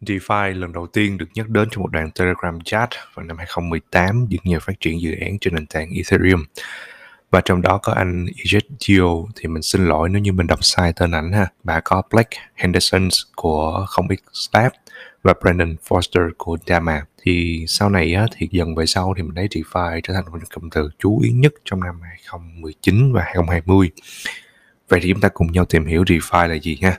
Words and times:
DeFi 0.00 0.58
lần 0.58 0.72
đầu 0.72 0.86
tiên 0.86 1.18
được 1.18 1.26
nhắc 1.34 1.48
đến 1.48 1.68
trong 1.70 1.82
một 1.82 1.92
đoạn 1.92 2.10
Telegram 2.10 2.60
chat 2.60 2.90
vào 3.14 3.26
năm 3.26 3.38
2018 3.38 4.26
giữa 4.28 4.38
nhà 4.44 4.58
phát 4.58 4.80
triển 4.80 5.00
dự 5.00 5.14
án 5.20 5.38
trên 5.38 5.54
nền 5.54 5.66
tảng 5.66 5.90
Ethereum. 5.90 6.44
Và 7.30 7.40
trong 7.44 7.62
đó 7.62 7.78
có 7.82 7.92
anh 7.92 8.26
Ezetio 8.26 9.26
thì 9.36 9.48
mình 9.48 9.62
xin 9.62 9.86
lỗi 9.86 10.08
nếu 10.08 10.22
như 10.22 10.32
mình 10.32 10.46
đọc 10.46 10.58
sai 10.62 10.92
tên 10.96 11.10
ảnh 11.10 11.32
ha. 11.32 11.46
Và 11.64 11.80
có 11.80 12.02
Blake 12.12 12.38
Henderson 12.54 13.08
của 13.36 13.86
0x 13.88 14.16
Lab 14.52 14.72
và 15.22 15.34
Brandon 15.40 15.76
Foster 15.88 16.30
của 16.38 16.58
Dama. 16.66 17.04
Thì 17.22 17.64
sau 17.68 17.90
này 17.90 18.14
á, 18.14 18.26
thì 18.36 18.48
dần 18.50 18.74
về 18.74 18.86
sau 18.86 19.14
thì 19.16 19.22
mình 19.22 19.34
thấy 19.34 19.48
DeFi 19.48 20.00
trở 20.02 20.14
thành 20.14 20.24
một 20.32 20.38
cụm 20.54 20.70
từ 20.70 20.90
chú 20.98 21.20
ý 21.20 21.30
nhất 21.30 21.52
trong 21.64 21.80
năm 21.80 22.00
2019 22.02 23.12
và 23.12 23.22
2020. 23.22 23.90
Vậy 24.88 25.00
thì 25.02 25.12
chúng 25.12 25.20
ta 25.20 25.28
cùng 25.28 25.52
nhau 25.52 25.64
tìm 25.64 25.86
hiểu 25.86 26.02
DeFi 26.02 26.48
là 26.48 26.54
gì 26.54 26.78
ha. 26.82 26.98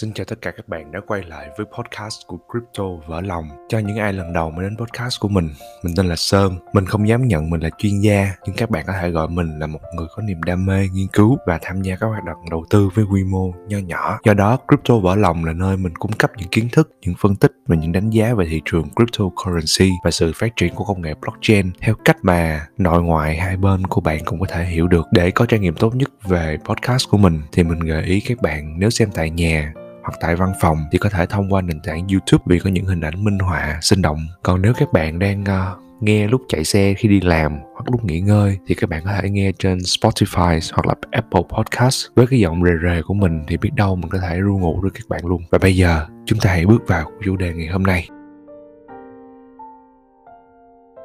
Xin 0.00 0.12
chào 0.12 0.24
tất 0.24 0.42
cả 0.42 0.50
các 0.50 0.68
bạn 0.68 0.92
đã 0.92 1.00
quay 1.06 1.22
lại 1.22 1.48
với 1.56 1.66
podcast 1.76 2.26
của 2.26 2.38
Crypto 2.50 2.84
Vỡ 3.06 3.20
Lòng. 3.20 3.48
Cho 3.68 3.78
những 3.78 3.96
ai 3.96 4.12
lần 4.12 4.32
đầu 4.32 4.50
mới 4.50 4.64
đến 4.64 4.76
podcast 4.76 5.20
của 5.20 5.28
mình, 5.28 5.48
mình 5.82 5.94
tên 5.96 6.06
là 6.06 6.16
Sơn. 6.16 6.56
Mình 6.72 6.86
không 6.86 7.08
dám 7.08 7.28
nhận 7.28 7.50
mình 7.50 7.60
là 7.60 7.70
chuyên 7.78 8.00
gia, 8.00 8.32
nhưng 8.46 8.56
các 8.56 8.70
bạn 8.70 8.84
có 8.86 8.92
thể 9.00 9.10
gọi 9.10 9.28
mình 9.28 9.58
là 9.58 9.66
một 9.66 9.80
người 9.94 10.06
có 10.16 10.22
niềm 10.22 10.42
đam 10.42 10.66
mê, 10.66 10.88
nghiên 10.92 11.06
cứu 11.12 11.38
và 11.46 11.58
tham 11.62 11.82
gia 11.82 11.96
các 11.96 12.06
hoạt 12.06 12.24
động 12.24 12.36
đầu 12.50 12.64
tư 12.70 12.88
với 12.94 13.04
quy 13.12 13.24
mô 13.24 13.52
nho 13.68 13.78
nhỏ. 13.78 14.18
Do 14.24 14.34
đó, 14.34 14.58
Crypto 14.68 14.98
Vỡ 14.98 15.14
Lòng 15.14 15.44
là 15.44 15.52
nơi 15.52 15.76
mình 15.76 15.96
cung 15.96 16.12
cấp 16.12 16.30
những 16.36 16.48
kiến 16.48 16.68
thức, 16.72 16.90
những 17.00 17.14
phân 17.18 17.36
tích 17.36 17.52
và 17.66 17.76
những 17.76 17.92
đánh 17.92 18.10
giá 18.10 18.34
về 18.34 18.46
thị 18.50 18.60
trường 18.64 18.88
cryptocurrency 18.96 19.92
và 20.04 20.10
sự 20.10 20.32
phát 20.34 20.56
triển 20.56 20.74
của 20.74 20.84
công 20.84 21.02
nghệ 21.02 21.14
blockchain 21.20 21.70
theo 21.80 21.94
cách 22.04 22.16
mà 22.22 22.66
nội 22.78 23.02
ngoại 23.02 23.36
hai 23.36 23.56
bên 23.56 23.86
của 23.86 24.00
bạn 24.00 24.24
cũng 24.24 24.40
có 24.40 24.46
thể 24.46 24.64
hiểu 24.64 24.88
được. 24.88 25.06
Để 25.12 25.30
có 25.30 25.46
trải 25.46 25.60
nghiệm 25.60 25.74
tốt 25.74 25.94
nhất 25.94 26.10
về 26.28 26.58
podcast 26.64 27.08
của 27.10 27.18
mình 27.18 27.40
thì 27.52 27.64
mình 27.64 27.78
gợi 27.78 28.02
ý 28.02 28.20
các 28.20 28.42
bạn 28.42 28.78
nếu 28.78 28.90
xem 28.90 29.08
tại 29.14 29.30
nhà 29.30 29.72
hoặc 30.08 30.18
tại 30.20 30.36
văn 30.36 30.52
phòng 30.60 30.78
thì 30.92 30.98
có 30.98 31.08
thể 31.08 31.26
thông 31.26 31.52
qua 31.52 31.62
nền 31.62 31.80
tảng 31.80 32.06
YouTube 32.08 32.44
vì 32.46 32.58
có 32.58 32.70
những 32.70 32.84
hình 32.84 33.00
ảnh 33.00 33.24
minh 33.24 33.38
họa 33.38 33.78
sinh 33.82 34.02
động. 34.02 34.26
Còn 34.42 34.62
nếu 34.62 34.72
các 34.78 34.92
bạn 34.92 35.18
đang 35.18 35.42
uh, 35.42 36.02
nghe 36.02 36.28
lúc 36.28 36.42
chạy 36.48 36.64
xe 36.64 36.94
khi 36.94 37.08
đi 37.08 37.20
làm 37.20 37.58
hoặc 37.74 37.90
lúc 37.90 38.04
nghỉ 38.04 38.20
ngơi 38.20 38.58
thì 38.66 38.74
các 38.74 38.90
bạn 38.90 39.02
có 39.04 39.12
thể 39.20 39.30
nghe 39.30 39.52
trên 39.58 39.78
Spotify 39.78 40.60
hoặc 40.72 40.86
là 40.86 40.94
Apple 41.10 41.42
Podcast 41.56 42.06
với 42.16 42.26
cái 42.26 42.40
giọng 42.40 42.64
rề 42.64 42.72
rề 42.82 43.02
của 43.02 43.14
mình 43.14 43.40
thì 43.48 43.56
biết 43.56 43.70
đâu 43.76 43.96
mình 43.96 44.10
có 44.10 44.18
thể 44.18 44.40
ru 44.40 44.58
ngủ 44.58 44.82
được 44.82 44.90
các 44.94 45.08
bạn 45.08 45.26
luôn. 45.26 45.42
Và 45.50 45.58
bây 45.58 45.76
giờ 45.76 46.06
chúng 46.26 46.38
ta 46.38 46.50
hãy 46.50 46.66
bước 46.66 46.82
vào 46.86 47.10
chủ 47.24 47.36
đề 47.36 47.52
ngày 47.54 47.66
hôm 47.66 47.82
nay. 47.82 48.08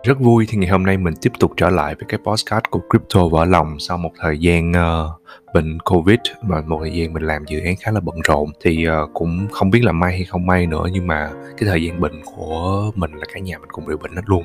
Rất 0.04 0.20
vui 0.20 0.46
thì 0.50 0.58
ngày 0.58 0.70
hôm 0.70 0.84
nay 0.84 0.98
mình 0.98 1.14
tiếp 1.22 1.32
tục 1.40 1.52
trở 1.58 1.70
lại 1.70 1.96
với 1.96 2.06
cái 2.08 2.20
podcast 2.26 2.64
của 2.70 2.80
Crypto 2.90 3.28
Vỡ 3.28 3.46
Lòng 3.46 3.80
sau 3.80 3.98
một 3.98 4.12
thời 4.20 4.38
gian 4.38 4.74
ờ, 4.74 5.06
uh, 5.06 5.54
bệnh 5.54 5.80
Covid 5.80 6.20
và 6.42 6.62
một 6.62 6.80
thời 6.82 6.94
gian 6.94 7.14
mình 7.14 7.24
làm 7.24 7.46
dự 7.46 7.60
án 7.60 7.76
khá 7.80 7.92
là 7.92 8.00
bận 8.00 8.16
rộn. 8.24 8.50
Thì 8.62 8.88
uh, 8.88 9.10
cũng 9.14 9.48
không 9.52 9.70
biết 9.70 9.84
là 9.84 9.92
may 9.92 10.12
hay 10.12 10.26
không 10.26 10.46
may 10.46 10.68
nữa 10.68 10.86
nhưng 10.92 11.08
mà 11.08 11.32
cái 11.58 11.70
thời 11.70 11.84
gian 11.84 12.02
bệnh 12.02 12.22
của 12.26 12.92
mình 12.96 13.12
là 13.12 13.26
cả 13.34 13.40
nhà 13.40 13.58
mình 13.58 13.70
cùng 13.72 13.86
bị 13.86 13.96
bệnh 14.02 14.16
hết 14.16 14.22
luôn. 14.26 14.44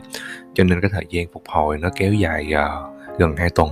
Cho 0.55 0.65
nên 0.65 0.81
cái 0.81 0.91
thời 0.93 1.07
gian 1.11 1.27
phục 1.33 1.43
hồi 1.49 1.79
nó 1.79 1.89
kéo 1.97 2.13
dài 2.13 2.53
uh, 2.55 3.19
gần 3.19 3.37
2 3.37 3.51
tuần. 3.51 3.71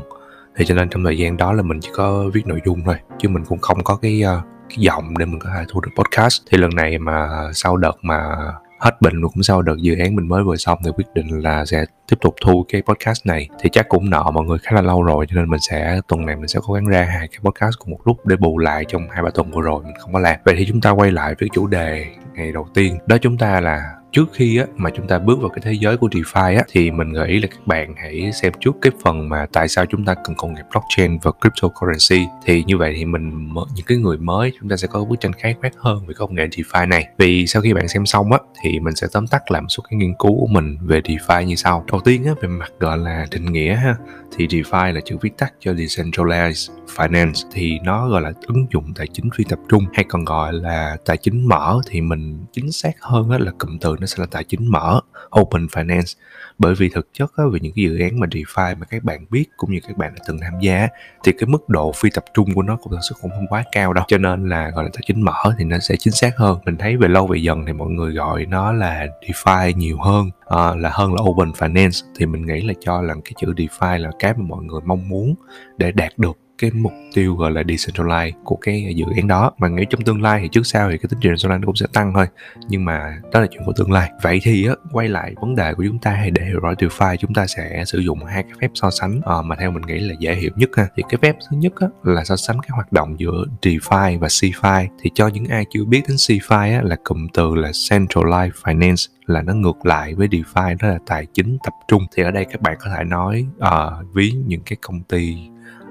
Thì 0.57 0.65
cho 0.65 0.75
nên 0.75 0.89
trong 0.89 1.05
thời 1.05 1.19
gian 1.19 1.37
đó 1.37 1.53
là 1.53 1.63
mình 1.63 1.81
chỉ 1.81 1.91
có 1.95 2.25
viết 2.33 2.47
nội 2.47 2.61
dung 2.67 2.83
thôi 2.85 2.97
chứ 3.19 3.29
mình 3.29 3.45
cũng 3.45 3.59
không 3.59 3.85
có 3.85 3.97
cái 3.97 4.23
uh, 4.23 4.45
cái 4.69 4.79
giọng 4.79 5.19
để 5.19 5.27
mình 5.27 5.41
có 5.41 5.51
thể 5.57 5.65
thu 5.69 5.81
được 5.81 5.91
podcast. 5.97 6.43
Thì 6.51 6.59
lần 6.59 6.71
này 6.75 6.99
mà 6.99 7.29
sau 7.53 7.77
đợt 7.77 7.97
mà 8.03 8.37
hết 8.79 9.01
bệnh 9.01 9.21
rồi 9.21 9.31
cũng 9.35 9.43
sau 9.43 9.63
đợt 9.63 9.77
dự 9.79 9.97
án 9.99 10.17
mình 10.17 10.29
mới 10.29 10.43
vừa 10.43 10.57
xong 10.57 10.79
thì 10.85 10.91
quyết 10.97 11.05
định 11.15 11.43
là 11.43 11.65
sẽ 11.65 11.85
tiếp 12.09 12.17
tục 12.21 12.35
thu 12.45 12.65
cái 12.69 12.83
podcast 12.83 13.27
này. 13.27 13.49
Thì 13.61 13.69
chắc 13.73 13.89
cũng 13.89 14.11
nợ 14.11 14.31
mọi 14.35 14.45
người 14.45 14.59
khá 14.59 14.77
là 14.77 14.83
lâu 14.83 15.03
rồi, 15.03 15.27
cho 15.29 15.35
nên 15.37 15.51
mình 15.51 15.61
sẽ, 15.61 16.01
tuần 16.09 16.27
này 16.27 16.37
mình 16.37 16.49
sẽ 16.49 16.61
cố 16.67 16.75
gắng 16.75 16.87
ra 16.87 17.05
hai 17.05 17.29
cái 17.29 17.39
podcast 17.43 17.79
cùng 17.79 17.91
một 17.91 18.01
lúc 18.05 18.27
để 18.27 18.37
bù 18.37 18.59
lại 18.59 18.85
trong 18.89 19.09
hai 19.11 19.23
ba 19.23 19.31
tuần 19.31 19.51
vừa 19.51 19.63
rồi 19.63 19.83
mình 19.85 19.95
không 20.01 20.13
có 20.13 20.19
làm. 20.19 20.37
Vậy 20.45 20.55
thì 20.59 20.67
chúng 20.69 20.81
ta 20.81 20.91
quay 20.91 21.13
lại 21.13 21.35
với 21.41 21.49
chủ 21.53 21.67
đề 21.67 22.07
ngày 22.35 22.53
đầu 22.53 22.69
tiên. 22.75 22.99
Đó 23.07 23.17
chúng 23.23 23.39
ta 23.39 23.61
là 23.61 23.93
trước 24.13 24.29
khi 24.33 24.57
á, 24.57 24.67
mà 24.77 24.91
chúng 24.91 25.09
ta 25.09 25.19
bước 25.19 25.41
vào 25.41 25.49
cái 25.49 25.61
thế 25.63 25.73
giới 25.73 25.97
của 25.97 26.09
DeFi 26.09 26.57
á, 26.57 26.63
thì 26.69 26.91
mình 26.91 27.13
gợi 27.13 27.29
ý 27.29 27.41
là 27.41 27.49
các 27.51 27.67
bạn 27.67 27.95
hãy 27.97 28.33
xem 28.33 28.53
trước 28.61 28.77
cái 28.83 28.93
phần 29.03 29.29
mà 29.29 29.47
tại 29.53 29.69
sao 29.69 29.87
chúng 29.87 30.05
ta 30.05 30.15
cần 30.15 30.37
công 30.37 30.55
nghệ 30.55 30.63
blockchain 30.71 31.19
và 31.23 31.31
cryptocurrency. 31.41 32.29
Thì 32.45 32.65
như 32.67 32.77
vậy 32.77 32.95
thì 32.97 33.05
mình 33.05 33.49
những 33.75 33.87
cái 33.87 33.99
người 33.99 34.19
mới 34.19 34.53
chúng 34.61 34.69
ta 34.69 34.77
sẽ 34.77 34.89
có 34.89 35.05
bức 35.05 35.21
tranh 35.21 35.33
khái 35.33 35.55
quát 35.61 35.71
hơn 35.77 36.07
về 36.07 36.15
công 36.15 36.35
nghệ 36.35 36.47
DeFi 36.47 36.89
này. 36.89 37.09
Vì 37.19 37.47
sau 37.47 37.63
khi 37.63 37.73
bạn 37.73 37.89
xem 37.89 38.07
xong 38.07 38.33
á 38.33 38.39
thì 38.63 38.81
mình 38.81 38.95
sẽ 38.95 39.07
tóm 39.13 39.27
tắt 39.27 39.51
làm 39.51 39.65
một 39.65 39.69
số 39.69 39.83
cái 39.91 39.97
nghiên 39.97 40.15
cứu 40.19 40.41
của 40.41 40.47
mình 40.47 40.79
về 40.81 41.01
DeFi 41.01 41.43
như 41.43 41.55
sau. 41.55 41.85
Đầu 41.93 42.01
tiên 42.05 42.25
á 42.25 42.33
về 42.43 42.49
mặt 42.49 42.73
gọi 42.79 42.99
là 42.99 43.27
định 43.31 43.53
nghĩa 43.53 43.75
ha 43.75 43.97
thì 44.37 44.47
DeFi 44.47 44.93
là 44.93 45.01
chữ 45.05 45.17
viết 45.21 45.39
tắt 45.39 45.53
cho 45.61 45.73
Decentralized 45.73 46.73
Finance. 46.97 47.49
Thì 47.53 47.79
nó 47.85 48.09
gọi 48.09 48.23
là 48.23 48.33
ứng 48.47 48.67
dụng 48.73 48.95
tài 48.95 49.07
chính 49.07 49.31
phi 49.37 49.45
tập 49.49 49.59
trung 49.69 49.85
hay 49.95 50.05
còn 50.09 50.25
gọi 50.25 50.53
là 50.53 50.97
tài 51.05 51.17
chính 51.17 51.49
mở 51.49 51.81
thì 51.91 52.01
mình 52.01 52.45
chính 52.53 52.73
xác 52.73 52.93
hơn 53.01 53.31
á 53.31 53.39
là 53.39 53.53
cụm 53.59 53.79
từ 53.79 53.96
Ừ, 53.97 54.01
nó 54.01 54.07
sẽ 54.07 54.17
là 54.19 54.27
tài 54.31 54.45
chính 54.45 54.71
mở 54.71 55.01
Open 55.41 55.67
Finance. 55.67 56.15
Bởi 56.59 56.75
vì 56.75 56.89
thực 56.89 57.09
chất 57.13 57.33
á, 57.37 57.45
về 57.53 57.59
những 57.63 57.73
cái 57.77 57.85
dự 57.85 57.99
án 57.99 58.21
mà 58.21 58.27
DeFi 58.27 58.77
mà 58.79 58.87
các 58.87 59.05
bạn 59.05 59.27
biết 59.31 59.45
cũng 59.57 59.73
như 59.73 59.81
các 59.89 59.97
bạn 59.97 60.15
đã 60.15 60.25
từng 60.29 60.39
tham 60.41 60.53
gia 60.61 60.89
thì 61.25 61.33
cái 61.33 61.47
mức 61.47 61.69
độ 61.69 61.93
phi 61.93 62.11
tập 62.11 62.25
trung 62.35 62.55
của 62.55 62.63
nó 62.63 62.77
cũng 62.77 62.93
thực 62.93 63.01
sự 63.09 63.15
cũng 63.23 63.31
không 63.31 63.47
quá 63.49 63.65
cao 63.73 63.93
đâu. 63.93 64.05
Cho 64.09 64.19
nên 64.19 64.49
là 64.49 64.71
gọi 64.71 64.85
là 64.85 64.91
tài 64.93 65.03
chính 65.07 65.21
mở 65.23 65.55
thì 65.59 65.65
nó 65.65 65.79
sẽ 65.79 65.97
chính 65.99 66.13
xác 66.13 66.37
hơn. 66.37 66.59
Mình 66.65 66.77
thấy 66.77 66.97
về 66.97 67.09
lâu 67.09 67.27
về 67.27 67.39
dần 67.39 67.67
thì 67.67 67.73
mọi 67.73 67.89
người 67.89 68.13
gọi 68.13 68.47
nó 68.47 68.73
là 68.73 69.07
DeFi 69.27 69.77
nhiều 69.77 69.99
hơn 70.01 70.31
à, 70.47 70.75
là 70.75 70.91
hơn 70.93 71.15
là 71.15 71.23
Open 71.23 71.51
Finance. 71.51 72.07
Thì 72.19 72.27
mình 72.27 72.47
nghĩ 72.47 72.61
là 72.61 72.75
cho 72.81 73.03
là 73.03 73.15
cái 73.25 73.33
chữ 73.41 73.53
DeFi 73.57 73.99
là 73.99 74.11
cái 74.19 74.35
mà 74.37 74.45
mọi 74.49 74.65
người 74.65 74.81
mong 74.85 75.09
muốn 75.09 75.35
để 75.79 75.93
đạt 75.93 76.19
được 76.19 76.46
cái 76.59 76.71
mục 76.71 76.93
tiêu 77.15 77.35
gọi 77.35 77.51
là 77.51 77.63
decentralize 77.63 78.33
của 78.45 78.57
cái 78.57 78.93
dự 78.97 79.05
án 79.17 79.29
đó. 79.29 79.53
Mà 79.59 79.69
nghĩ 79.69 79.85
trong 79.91 80.01
tương 80.01 80.23
lai 80.23 80.41
thì 80.43 80.49
trước 80.49 80.67
sau 80.67 80.91
thì 80.91 80.99
cái 80.99 81.09
tính 81.09 81.21
decentralize 81.21 81.61
nó 81.61 81.67
cũng 81.67 81.77
sẽ 81.77 81.87
tăng 81.93 82.13
thôi. 82.15 82.27
Nhưng 82.69 82.85
mà 82.85 83.19
đó 83.33 83.41
là 83.41 83.47
chuyện 83.51 83.63
của 83.67 83.73
tương 83.77 83.93
lai. 83.93 84.11
Vậy 84.23 84.41
thì 84.43 84.67
á 84.67 84.75
quay 84.93 85.09
lại 85.09 85.35
vấn 85.41 85.55
đề 85.55 85.75
của 85.75 85.85
chúng 85.87 85.99
ta 85.99 86.11
hay 86.11 86.31
để 86.31 86.45
hiểu 86.45 86.61
rõ 86.61 86.73
DeFi 86.73 87.17
chúng 87.17 87.35
ta 87.35 87.47
sẽ 87.47 87.85
sử 87.87 87.99
dụng 87.99 88.25
hai 88.25 88.43
cái 88.43 88.53
phép 88.61 88.71
so 88.75 88.91
sánh. 88.91 89.21
À, 89.25 89.43
mà 89.45 89.57
theo 89.57 89.71
mình 89.71 89.83
nghĩ 89.87 89.99
là 89.99 90.15
dễ 90.19 90.35
hiểu 90.35 90.51
nhất 90.57 90.71
ha. 90.77 90.87
Thì 90.97 91.03
cái 91.09 91.19
phép 91.23 91.37
thứ 91.51 91.57
nhất 91.57 91.73
á, 91.77 91.87
là 92.03 92.25
so 92.25 92.37
sánh 92.37 92.61
cái 92.61 92.71
hoạt 92.71 92.93
động 92.93 93.21
giữa 93.21 93.45
DeFi 93.63 94.19
và 94.19 94.29
CeFi 94.29 94.87
thì 95.03 95.11
cho 95.15 95.29
những 95.29 95.45
ai 95.45 95.65
chưa 95.71 95.85
biết 95.85 96.03
đến 96.09 96.17
CeFi 96.17 96.75
á, 96.75 96.81
là 96.85 96.97
cụm 97.05 97.27
từ 97.35 97.55
là 97.55 97.71
Centralized 97.71 98.51
Finance 98.63 99.09
là 99.27 99.43
nó 99.43 99.55
ngược 99.55 99.87
lại 99.87 100.15
với 100.15 100.29
DeFi 100.29 100.77
đó 100.81 100.89
là 100.89 100.99
tài 101.07 101.27
chính 101.35 101.59
tập 101.65 101.73
trung. 101.89 102.07
Thì 102.17 102.23
ở 102.23 102.31
đây 102.31 102.45
các 102.45 102.61
bạn 102.61 102.77
có 102.81 102.91
thể 102.97 103.05
nói 103.05 103.47
uh, 103.59 104.15
ví 104.15 104.33
những 104.47 104.61
cái 104.67 104.77
công 104.81 105.03
ty 105.03 105.37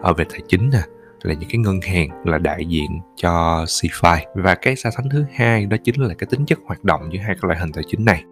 ở 0.06 0.14
về 0.14 0.26
tài 0.30 0.40
chính 0.48 0.70
nè 0.70 0.82
là 1.22 1.34
những 1.34 1.50
cái 1.50 1.58
ngân 1.58 1.82
hàng 1.82 2.10
là 2.26 2.38
đại 2.38 2.66
diện 2.66 3.00
cho 3.16 3.66
CFI 3.68 4.18
và 4.36 4.56
cái 4.56 4.76
so 4.76 4.90
sánh 4.90 5.10
thứ 5.10 5.26
hai 5.34 5.66
đó 5.66 5.78
chính 5.84 6.02
là 6.02 6.14
cái 6.14 6.28
tính 6.32 6.46
chất 6.46 6.60
hoạt 6.66 6.84
động 6.84 7.10
giữa 7.12 7.20
hai 7.20 7.36
cái 7.36 7.42
loại 7.42 7.60
hình 7.60 7.72
tài 7.72 7.84
chính 7.88 8.06
này. 8.06 8.24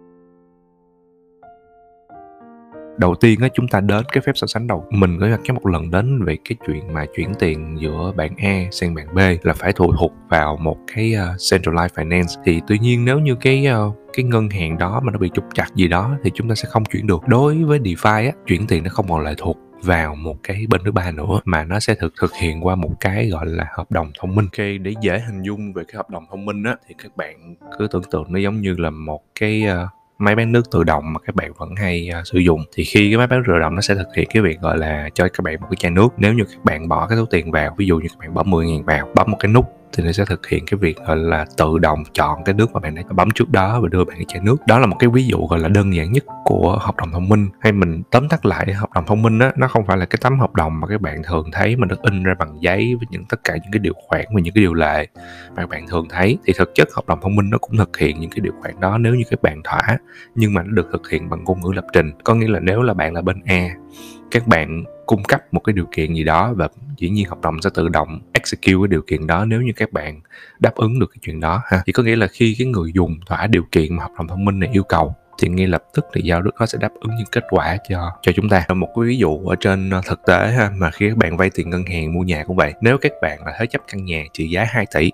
Đầu 2.98 3.14
tiên 3.14 3.40
á 3.40 3.48
chúng 3.54 3.68
ta 3.68 3.80
đến 3.80 4.04
cái 4.12 4.22
phép 4.26 4.32
so 4.34 4.46
sánh 4.46 4.66
đầu. 4.66 4.84
Mình 4.90 5.18
có 5.20 5.26
cái 5.44 5.54
một 5.54 5.66
lần 5.66 5.90
đến 5.90 6.24
về 6.24 6.36
cái 6.44 6.56
chuyện 6.66 6.92
mà 6.92 7.06
chuyển 7.16 7.32
tiền 7.38 7.76
giữa 7.80 8.12
bạn 8.16 8.34
A 8.36 8.64
sang 8.70 8.94
bạn 8.94 9.14
B 9.14 9.18
là 9.42 9.54
phải 9.54 9.72
phụ 9.76 9.92
thuộc 9.98 10.12
vào 10.28 10.56
một 10.56 10.76
cái 10.94 11.14
ờ, 11.14 11.30
uh, 11.30 11.36
centralized 11.36 11.88
finance. 11.88 12.42
Thì 12.44 12.60
tuy 12.66 12.78
nhiên 12.78 13.04
nếu 13.04 13.18
như 13.18 13.34
cái 13.40 13.66
uh, 13.88 13.94
cái 14.12 14.24
ngân 14.24 14.50
hàng 14.50 14.78
đó 14.78 15.00
mà 15.04 15.12
nó 15.12 15.18
bị 15.18 15.30
trục 15.34 15.44
chặt 15.54 15.66
gì 15.74 15.88
đó 15.88 16.16
thì 16.24 16.30
chúng 16.34 16.48
ta 16.48 16.54
sẽ 16.54 16.68
không 16.68 16.84
chuyển 16.84 17.06
được. 17.06 17.28
Đối 17.28 17.64
với 17.64 17.78
DeFi 17.78 18.26
á 18.26 18.32
chuyển 18.46 18.66
tiền 18.66 18.84
nó 18.84 18.90
không 18.90 19.08
còn 19.08 19.24
lệ 19.24 19.34
thuộc 19.38 19.56
vào 19.84 20.14
một 20.14 20.36
cái 20.42 20.66
bên 20.68 20.80
thứ 20.84 20.92
ba 20.92 21.10
nữa 21.10 21.40
mà 21.44 21.64
nó 21.64 21.80
sẽ 21.80 21.94
thực 21.94 22.14
thực 22.20 22.34
hiện 22.34 22.66
qua 22.66 22.74
một 22.74 22.90
cái 23.00 23.28
gọi 23.28 23.46
là 23.46 23.66
hợp 23.76 23.90
đồng 23.90 24.10
thông 24.20 24.34
minh. 24.34 24.44
Ok, 24.44 24.58
để 24.82 24.94
dễ 25.00 25.18
hình 25.18 25.42
dung 25.42 25.72
về 25.72 25.82
cái 25.88 25.96
hợp 25.96 26.10
đồng 26.10 26.26
thông 26.30 26.44
minh 26.44 26.62
á 26.62 26.76
thì 26.88 26.94
các 27.02 27.16
bạn 27.16 27.54
cứ 27.78 27.86
tưởng 27.90 28.02
tượng 28.10 28.32
nó 28.32 28.38
giống 28.38 28.60
như 28.60 28.74
là 28.78 28.90
một 28.90 29.20
cái 29.40 29.62
uh, 29.84 29.88
máy 30.18 30.36
bán 30.36 30.52
nước 30.52 30.70
tự 30.70 30.84
động 30.84 31.12
mà 31.12 31.20
các 31.26 31.34
bạn 31.34 31.52
vẫn 31.58 31.76
hay 31.76 32.10
uh, 32.20 32.26
sử 32.26 32.38
dụng 32.38 32.64
thì 32.74 32.84
khi 32.84 33.10
cái 33.10 33.18
máy 33.18 33.26
bán 33.26 33.38
nước 33.38 33.44
tự 33.46 33.58
động 33.58 33.74
nó 33.74 33.80
sẽ 33.80 33.94
thực 33.94 34.08
hiện 34.16 34.28
cái 34.34 34.42
việc 34.42 34.60
gọi 34.60 34.78
là 34.78 35.08
cho 35.14 35.28
các 35.28 35.42
bạn 35.42 35.60
một 35.60 35.66
cái 35.70 35.76
chai 35.76 35.90
nước 35.90 36.08
nếu 36.16 36.32
như 36.34 36.44
các 36.44 36.64
bạn 36.64 36.88
bỏ 36.88 37.06
cái 37.06 37.18
số 37.18 37.24
tiền 37.24 37.50
vào 37.50 37.74
ví 37.78 37.86
dụ 37.86 37.98
như 37.98 38.08
các 38.08 38.18
bạn 38.18 38.34
bỏ 38.34 38.42
10.000 38.42 38.84
vào 38.84 39.08
bấm 39.14 39.30
một 39.30 39.36
cái 39.40 39.52
nút 39.52 39.83
thì 39.96 40.04
nó 40.04 40.12
sẽ 40.12 40.24
thực 40.24 40.46
hiện 40.46 40.66
cái 40.66 40.78
việc, 40.78 40.96
gọi 41.06 41.16
là, 41.16 41.46
tự 41.56 41.78
động 41.78 42.04
chọn 42.12 42.44
cái 42.44 42.54
nước 42.54 42.72
mà 42.72 42.80
bạn 42.80 42.94
đã 42.94 43.02
bấm 43.10 43.30
trước 43.30 43.50
đó 43.50 43.80
và 43.80 43.88
đưa 43.88 44.04
bạn 44.04 44.16
cái 44.16 44.24
chai 44.28 44.40
nước. 44.40 44.56
Đó 44.66 44.78
là 44.78 44.86
một 44.86 44.96
cái 44.98 45.10
ví 45.10 45.26
dụ, 45.26 45.46
gọi 45.46 45.58
là, 45.58 45.68
đơn 45.68 45.94
giản 45.94 46.12
nhất 46.12 46.24
của 46.44 46.78
hợp 46.80 46.96
đồng 46.96 47.10
thông 47.12 47.28
minh. 47.28 47.48
Hay 47.60 47.72
mình 47.72 48.02
tóm 48.10 48.28
tắt 48.28 48.46
lại, 48.46 48.72
hợp 48.72 48.92
đồng 48.94 49.06
thông 49.06 49.22
minh 49.22 49.38
á, 49.38 49.52
nó 49.56 49.68
không 49.68 49.86
phải 49.86 49.96
là 49.96 50.06
cái 50.06 50.18
tấm 50.22 50.40
hợp 50.40 50.54
đồng 50.54 50.80
mà 50.80 50.86
các 50.86 51.00
bạn 51.00 51.22
thường 51.22 51.50
thấy 51.52 51.76
mà 51.76 51.86
được 51.86 52.02
in 52.02 52.22
ra 52.22 52.34
bằng 52.38 52.56
giấy 52.60 52.94
với 52.94 53.06
những 53.10 53.24
tất 53.24 53.44
cả 53.44 53.54
những 53.54 53.72
cái 53.72 53.78
điều 53.78 53.92
khoản 54.08 54.24
và 54.34 54.40
những 54.40 54.54
cái 54.54 54.62
điều 54.62 54.74
lệ 54.74 55.06
mà 55.48 55.56
các 55.56 55.68
bạn 55.68 55.86
thường 55.88 56.06
thấy. 56.10 56.38
Thì 56.44 56.52
thực 56.56 56.74
chất 56.74 56.88
hợp 56.96 57.08
đồng 57.08 57.18
thông 57.22 57.36
minh 57.36 57.50
nó 57.50 57.58
cũng 57.58 57.76
thực 57.76 57.96
hiện 57.96 58.20
những 58.20 58.30
cái 58.30 58.40
điều 58.40 58.52
khoản 58.62 58.80
đó 58.80 58.98
nếu 58.98 59.14
như 59.14 59.24
các 59.30 59.42
bạn 59.42 59.62
thỏa, 59.64 59.98
nhưng 60.34 60.54
mà 60.54 60.62
nó 60.62 60.72
được 60.72 60.88
thực 60.92 61.10
hiện 61.10 61.30
bằng 61.30 61.44
ngôn 61.44 61.60
ngữ 61.60 61.72
lập 61.74 61.84
trình. 61.92 62.10
Có 62.24 62.34
nghĩa 62.34 62.48
là 62.48 62.60
nếu 62.60 62.82
là 62.82 62.94
bạn 62.94 63.14
là 63.14 63.22
bên 63.22 63.40
A, 63.46 63.68
các 64.30 64.46
bạn 64.46 64.84
cung 65.06 65.22
cấp 65.22 65.40
một 65.52 65.60
cái 65.60 65.72
điều 65.72 65.86
kiện 65.92 66.14
gì 66.14 66.24
đó 66.24 66.52
và 66.56 66.68
dĩ 66.98 67.08
nhiên 67.08 67.26
hợp 67.28 67.40
đồng 67.42 67.62
sẽ 67.62 67.70
tự 67.74 67.88
động 67.88 68.20
execute 68.32 68.74
cái 68.82 68.88
điều 68.88 69.02
kiện 69.06 69.26
đó 69.26 69.44
nếu 69.44 69.62
như 69.62 69.72
các 69.76 69.92
bạn 69.92 70.20
đáp 70.58 70.74
ứng 70.74 70.98
được 70.98 71.06
cái 71.10 71.18
chuyện 71.22 71.40
đó 71.40 71.62
ha. 71.66 71.82
Thì 71.86 71.92
có 71.92 72.02
nghĩa 72.02 72.16
là 72.16 72.26
khi 72.26 72.56
cái 72.58 72.66
người 72.66 72.92
dùng 72.94 73.16
thỏa 73.26 73.46
điều 73.46 73.62
kiện 73.72 73.96
mà 73.96 74.02
hợp 74.02 74.10
đồng 74.18 74.28
thông 74.28 74.44
minh 74.44 74.60
này 74.60 74.70
yêu 74.72 74.82
cầu, 74.82 75.14
thì 75.38 75.48
ngay 75.48 75.66
lập 75.66 75.84
tức 75.94 76.04
thì 76.14 76.22
giao 76.22 76.42
thức 76.42 76.54
nó 76.60 76.66
sẽ 76.66 76.78
đáp 76.80 76.90
ứng 77.00 77.16
những 77.16 77.26
kết 77.32 77.44
quả 77.50 77.76
cho 77.88 78.10
cho 78.22 78.32
chúng 78.32 78.48
ta. 78.48 78.64
Một 78.74 78.88
cái 78.96 79.04
ví 79.04 79.16
dụ 79.16 79.46
ở 79.46 79.56
trên 79.60 79.90
ờ, 79.90 80.00
thực 80.06 80.20
tế 80.26 80.52
ha, 80.52 80.70
mà 80.76 80.90
khi 80.90 81.08
các 81.08 81.18
bạn 81.18 81.36
vay 81.36 81.50
tiền 81.50 81.70
ngân 81.70 81.86
hàng 81.86 82.14
mua 82.14 82.22
nhà 82.22 82.44
cũng 82.46 82.56
vậy, 82.56 82.74
nếu 82.80 82.98
các 82.98 83.12
bạn 83.22 83.44
là 83.44 83.56
thế 83.58 83.66
chấp 83.66 83.82
căn 83.92 84.04
nhà 84.04 84.24
trị 84.32 84.48
giá 84.48 84.64
2 84.64 84.86
tỷ 84.94 85.10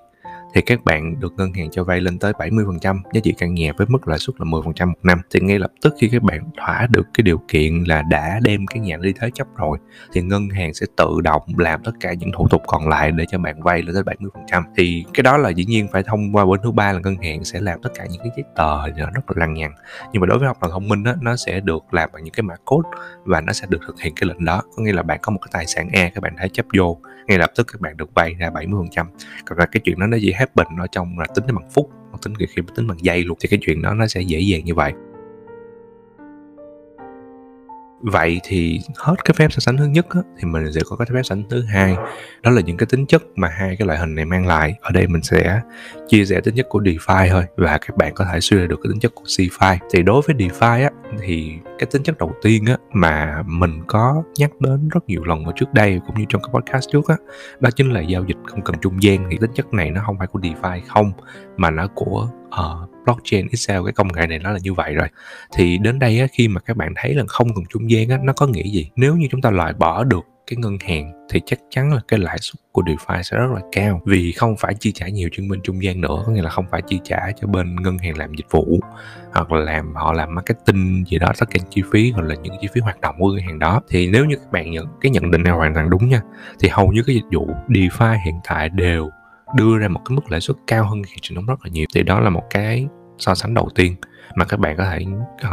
thì 0.54 0.60
các 0.60 0.84
bạn 0.84 1.20
được 1.20 1.32
ngân 1.36 1.52
hàng 1.52 1.70
cho 1.70 1.84
vay 1.84 2.00
lên 2.00 2.18
tới 2.18 2.32
70% 2.32 3.00
giá 3.12 3.20
trị 3.24 3.34
căn 3.38 3.54
nhà 3.54 3.72
với 3.76 3.86
mức 3.90 4.08
lãi 4.08 4.18
suất 4.18 4.40
là 4.40 4.44
10% 4.44 4.86
một 4.86 4.98
năm. 5.02 5.20
Thì 5.30 5.40
ngay 5.40 5.58
lập 5.58 5.70
tức 5.82 5.94
khi 6.00 6.08
các 6.12 6.22
bạn 6.22 6.50
thỏa 6.56 6.86
được 6.90 7.06
cái 7.14 7.22
điều 7.22 7.38
kiện 7.48 7.84
là 7.84 8.02
đã 8.02 8.40
đem 8.42 8.66
cái 8.66 8.80
nhà 8.80 8.96
đi 8.96 9.12
thế 9.20 9.30
chấp 9.34 9.46
rồi 9.56 9.78
thì 10.12 10.22
ngân 10.22 10.48
hàng 10.48 10.74
sẽ 10.74 10.86
tự 10.96 11.20
động 11.22 11.42
làm 11.56 11.82
tất 11.84 11.92
cả 12.00 12.12
những 12.12 12.30
thủ 12.32 12.48
tục 12.48 12.62
còn 12.66 12.88
lại 12.88 13.10
để 13.10 13.24
cho 13.30 13.38
bạn 13.38 13.62
vay 13.62 13.82
lên 13.82 13.94
tới 13.94 14.16
70% 14.48 14.62
thì 14.76 15.04
cái 15.14 15.22
đó 15.22 15.36
là 15.36 15.50
dĩ 15.50 15.64
nhiên 15.64 15.88
phải 15.92 16.02
thông 16.02 16.36
qua 16.36 16.44
bên 16.44 16.60
thứ 16.64 16.70
ba 16.70 16.92
là 16.92 17.00
ngân 17.00 17.16
hàng 17.22 17.44
sẽ 17.44 17.60
làm 17.60 17.82
tất 17.82 17.90
cả 17.94 18.06
những 18.10 18.22
cái 18.22 18.30
giấy 18.36 18.44
tờ 18.56 18.86
rất 18.86 19.30
là 19.30 19.34
lằng 19.36 19.54
nhằng. 19.54 19.72
Nhưng 20.12 20.20
mà 20.20 20.26
đối 20.26 20.38
với 20.38 20.46
học 20.46 20.56
đoàn 20.60 20.72
thông 20.72 20.88
minh 20.88 21.02
đó, 21.02 21.14
nó 21.20 21.36
sẽ 21.36 21.60
được 21.60 21.94
làm 21.94 22.10
bằng 22.12 22.24
những 22.24 22.34
cái 22.34 22.42
mã 22.42 22.54
code 22.64 22.88
và 23.24 23.40
nó 23.40 23.52
sẽ 23.52 23.66
được 23.68 23.78
thực 23.86 24.00
hiện 24.00 24.14
cái 24.14 24.28
lệnh 24.28 24.44
đó. 24.44 24.62
Có 24.76 24.82
nghĩa 24.82 24.92
là 24.92 25.02
bạn 25.02 25.18
có 25.22 25.32
một 25.32 25.38
cái 25.42 25.48
tài 25.52 25.66
sản 25.66 25.88
A 25.92 26.10
các 26.14 26.20
bạn 26.20 26.36
thế 26.38 26.48
chấp 26.48 26.66
vô. 26.78 26.98
Ngay 27.26 27.38
lập 27.38 27.50
tức 27.56 27.66
các 27.72 27.80
bạn 27.80 27.96
được 27.96 28.14
vay 28.14 28.34
ra 28.34 28.50
70% 28.50 29.06
còn 29.46 29.58
là 29.58 29.66
cái 29.66 29.80
chuyện 29.84 29.98
đó 29.98 30.06
nó 30.06 30.16
gì? 30.16 30.32
Happen 30.40 30.66
ở 30.78 30.86
trong 30.92 31.18
là 31.18 31.26
tính 31.34 31.44
bằng 31.46 31.70
phút 31.74 31.90
tính 32.22 32.34
khi 32.36 32.62
tính 32.74 32.86
bằng 32.86 33.04
giây 33.04 33.24
luôn 33.24 33.38
thì 33.40 33.48
cái 33.48 33.58
chuyện 33.62 33.82
đó 33.82 33.94
nó 33.94 34.06
sẽ 34.06 34.20
dễ 34.20 34.40
dàng 34.40 34.64
như 34.64 34.74
vậy. 34.74 34.92
Vậy 38.02 38.40
thì 38.44 38.80
hết 38.96 39.14
cái 39.24 39.34
phép 39.34 39.52
so 39.52 39.60
sánh 39.60 39.76
thứ 39.76 39.84
nhất 39.84 40.06
á, 40.10 40.20
thì 40.38 40.44
mình 40.44 40.72
sẽ 40.72 40.80
có 40.90 40.96
cái 40.96 41.06
phép 41.06 41.20
so 41.22 41.22
sánh 41.22 41.42
thứ 41.50 41.62
hai. 41.62 41.96
Đó 42.42 42.50
là 42.50 42.60
những 42.60 42.76
cái 42.76 42.86
tính 42.86 43.06
chất 43.06 43.22
mà 43.36 43.48
hai 43.48 43.76
cái 43.78 43.86
loại 43.86 43.98
hình 43.98 44.14
này 44.14 44.24
mang 44.24 44.46
lại. 44.46 44.74
Ở 44.80 44.90
đây 44.90 45.06
mình 45.06 45.22
sẽ 45.22 45.60
chia 46.08 46.24
sẻ 46.24 46.40
tính 46.40 46.54
chất 46.54 46.66
của 46.68 46.80
DeFi 46.80 47.30
thôi 47.30 47.44
và 47.56 47.78
các 47.78 47.96
bạn 47.96 48.14
có 48.14 48.24
thể 48.32 48.40
suy 48.40 48.58
ra 48.58 48.66
được 48.66 48.80
cái 48.82 48.90
tính 48.90 49.00
chất 49.00 49.14
của 49.14 49.24
CeFi 49.24 49.76
thì 49.92 50.02
đối 50.02 50.22
với 50.26 50.36
DeFi 50.36 50.82
á 50.82 50.90
thì 51.20 51.58
cái 51.78 51.88
tính 51.90 52.02
chất 52.02 52.18
đầu 52.18 52.32
tiên 52.42 52.64
á 52.66 52.76
mà 52.92 53.42
mình 53.46 53.82
có 53.86 54.22
nhắc 54.38 54.50
đến 54.60 54.88
rất 54.88 55.00
nhiều 55.06 55.24
lần 55.24 55.44
ở 55.44 55.52
trước 55.56 55.72
đây 55.72 56.00
cũng 56.06 56.18
như 56.18 56.24
trong 56.28 56.42
cái 56.42 56.50
podcast 56.52 56.88
trước 56.92 57.08
á 57.08 57.16
đó 57.60 57.70
chính 57.76 57.92
là 57.92 58.00
giao 58.00 58.24
dịch 58.24 58.36
không 58.46 58.62
cần 58.64 58.76
trung 58.80 59.02
gian. 59.02 59.28
Thì 59.30 59.38
tính 59.40 59.50
chất 59.54 59.74
này 59.74 59.90
nó 59.90 60.02
không 60.06 60.18
phải 60.18 60.26
của 60.26 60.38
DeFi 60.38 60.80
không 60.86 61.12
mà 61.56 61.70
nó 61.70 61.86
của 61.94 62.28
uh, 62.46 62.90
blockchain 63.04 63.48
Excel. 63.50 63.80
Cái 63.84 63.92
công 63.92 64.08
nghệ 64.12 64.26
này 64.26 64.38
nó 64.38 64.50
là 64.50 64.58
như 64.62 64.74
vậy 64.74 64.94
rồi. 64.94 65.08
Thì 65.56 65.78
đến 65.78 65.98
đây 65.98 66.20
á, 66.20 66.26
khi 66.32 66.48
mà 66.48 66.60
các 66.60 66.76
bạn 66.76 66.92
thấy 66.96 67.14
là 67.14 67.24
không 67.28 67.54
cần 67.54 67.64
trung 67.68 67.90
gian 67.90 68.08
á, 68.08 68.18
nó 68.22 68.32
có 68.32 68.46
nghĩa 68.46 68.62
gì? 68.62 68.90
Nếu 68.96 69.16
như 69.16 69.28
chúng 69.30 69.40
ta 69.40 69.50
loại 69.50 69.72
bỏ 69.72 70.04
được 70.04 70.24
cái 70.50 70.56
ngân 70.56 70.78
hàng 70.86 71.12
thì 71.28 71.40
chắc 71.46 71.58
chắn 71.70 71.92
là 71.92 72.00
cái 72.08 72.20
lãi 72.20 72.38
suất 72.38 72.60
của 72.72 72.82
DeFi 72.82 73.22
sẽ 73.22 73.36
rất 73.36 73.50
là 73.54 73.60
cao. 73.72 74.02
Vì 74.04 74.32
không 74.32 74.56
phải 74.56 74.74
chi 74.74 74.92
trả 74.92 75.08
nhiều 75.08 75.28
chứng 75.32 75.48
bên 75.48 75.60
trung 75.62 75.82
gian 75.82 76.00
nữa, 76.00 76.22
có 76.26 76.32
nghĩa 76.32 76.42
là 76.42 76.50
không 76.50 76.66
phải 76.70 76.82
chi 76.82 77.00
trả 77.04 77.18
cho 77.40 77.46
bên 77.46 77.76
ngân 77.82 77.98
hàng 77.98 78.18
làm 78.18 78.34
dịch 78.34 78.50
vụ, 78.50 78.80
hoặc 79.32 79.52
là 79.52 79.60
làm, 79.60 79.94
họ 79.94 80.12
làm 80.12 80.34
marketing 80.34 81.04
gì 81.06 81.18
đó 81.18 81.32
tất 81.38 81.46
cả 81.50 81.60
chi 81.70 81.82
phí, 81.92 82.10
hoặc 82.10 82.22
là 82.22 82.34
những 82.34 82.54
chi 82.60 82.68
phí 82.74 82.80
hoạt 82.80 83.00
động 83.00 83.14
của 83.18 83.32
ngân 83.32 83.42
hàng 83.42 83.58
đó. 83.58 83.80
Thì 83.88 84.10
nếu 84.10 84.24
như 84.24 84.36
các 84.36 84.52
bạn 84.52 84.70
nhận, 84.70 84.86
cái 85.00 85.10
nhận 85.10 85.30
định 85.30 85.42
này 85.42 85.52
hoàn 85.52 85.74
toàn 85.74 85.90
đúng 85.90 86.08
nha, 86.08 86.22
thì 86.60 86.68
hầu 86.68 86.92
như 86.92 87.02
cái 87.06 87.14
dịch 87.16 87.38
vụ 87.38 87.48
DeFi 87.68 88.16
hiện 88.24 88.34
tại 88.44 88.68
đều 88.68 89.10
đưa 89.56 89.78
ra 89.78 89.88
một 89.88 90.00
cái 90.04 90.16
mức 90.16 90.30
lãi 90.30 90.40
suất 90.40 90.56
cao 90.66 90.84
hơn 90.84 91.02
thị 91.02 91.16
trường 91.22 91.46
rất 91.46 91.64
là 91.64 91.70
nhiều. 91.70 91.86
Thì 91.94 92.02
đó 92.02 92.20
là 92.20 92.30
một 92.30 92.44
cái 92.50 92.86
so 93.18 93.34
sánh 93.34 93.54
đầu 93.54 93.68
tiên 93.74 93.96
mà 94.34 94.44
các 94.44 94.60
bạn 94.60 94.76
có 94.76 94.84
thể 94.84 95.04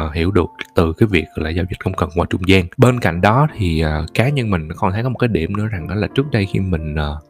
uh, 0.08 0.14
hiểu 0.14 0.32
được 0.32 0.50
từ 0.76 0.94
cái 0.94 1.08
việc 1.12 1.26
là 1.36 1.50
giao 1.50 1.66
dịch 1.70 1.80
không 1.80 1.94
cần 1.94 2.10
qua 2.16 2.26
trung 2.30 2.42
gian. 2.48 2.66
Bên 2.78 3.00
cạnh 3.00 3.22
đó 3.22 3.48
thì 3.58 3.84
uh, 3.86 4.14
cá 4.14 4.30
nhân 4.30 4.50
mình 4.50 4.70
còn 4.76 4.94
thấy 4.94 5.04
có 5.04 5.10
một 5.10 5.18
cái 5.18 5.28
điểm 5.28 5.58
nữa 5.58 5.68
rằng 5.68 5.88
đó 5.88 5.96
là 5.96 6.08
trước 6.16 6.32
đây 6.32 6.46
khi 6.46 6.60
mình 6.60 6.96
uh, 6.96 7.24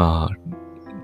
uh, 0.00 0.30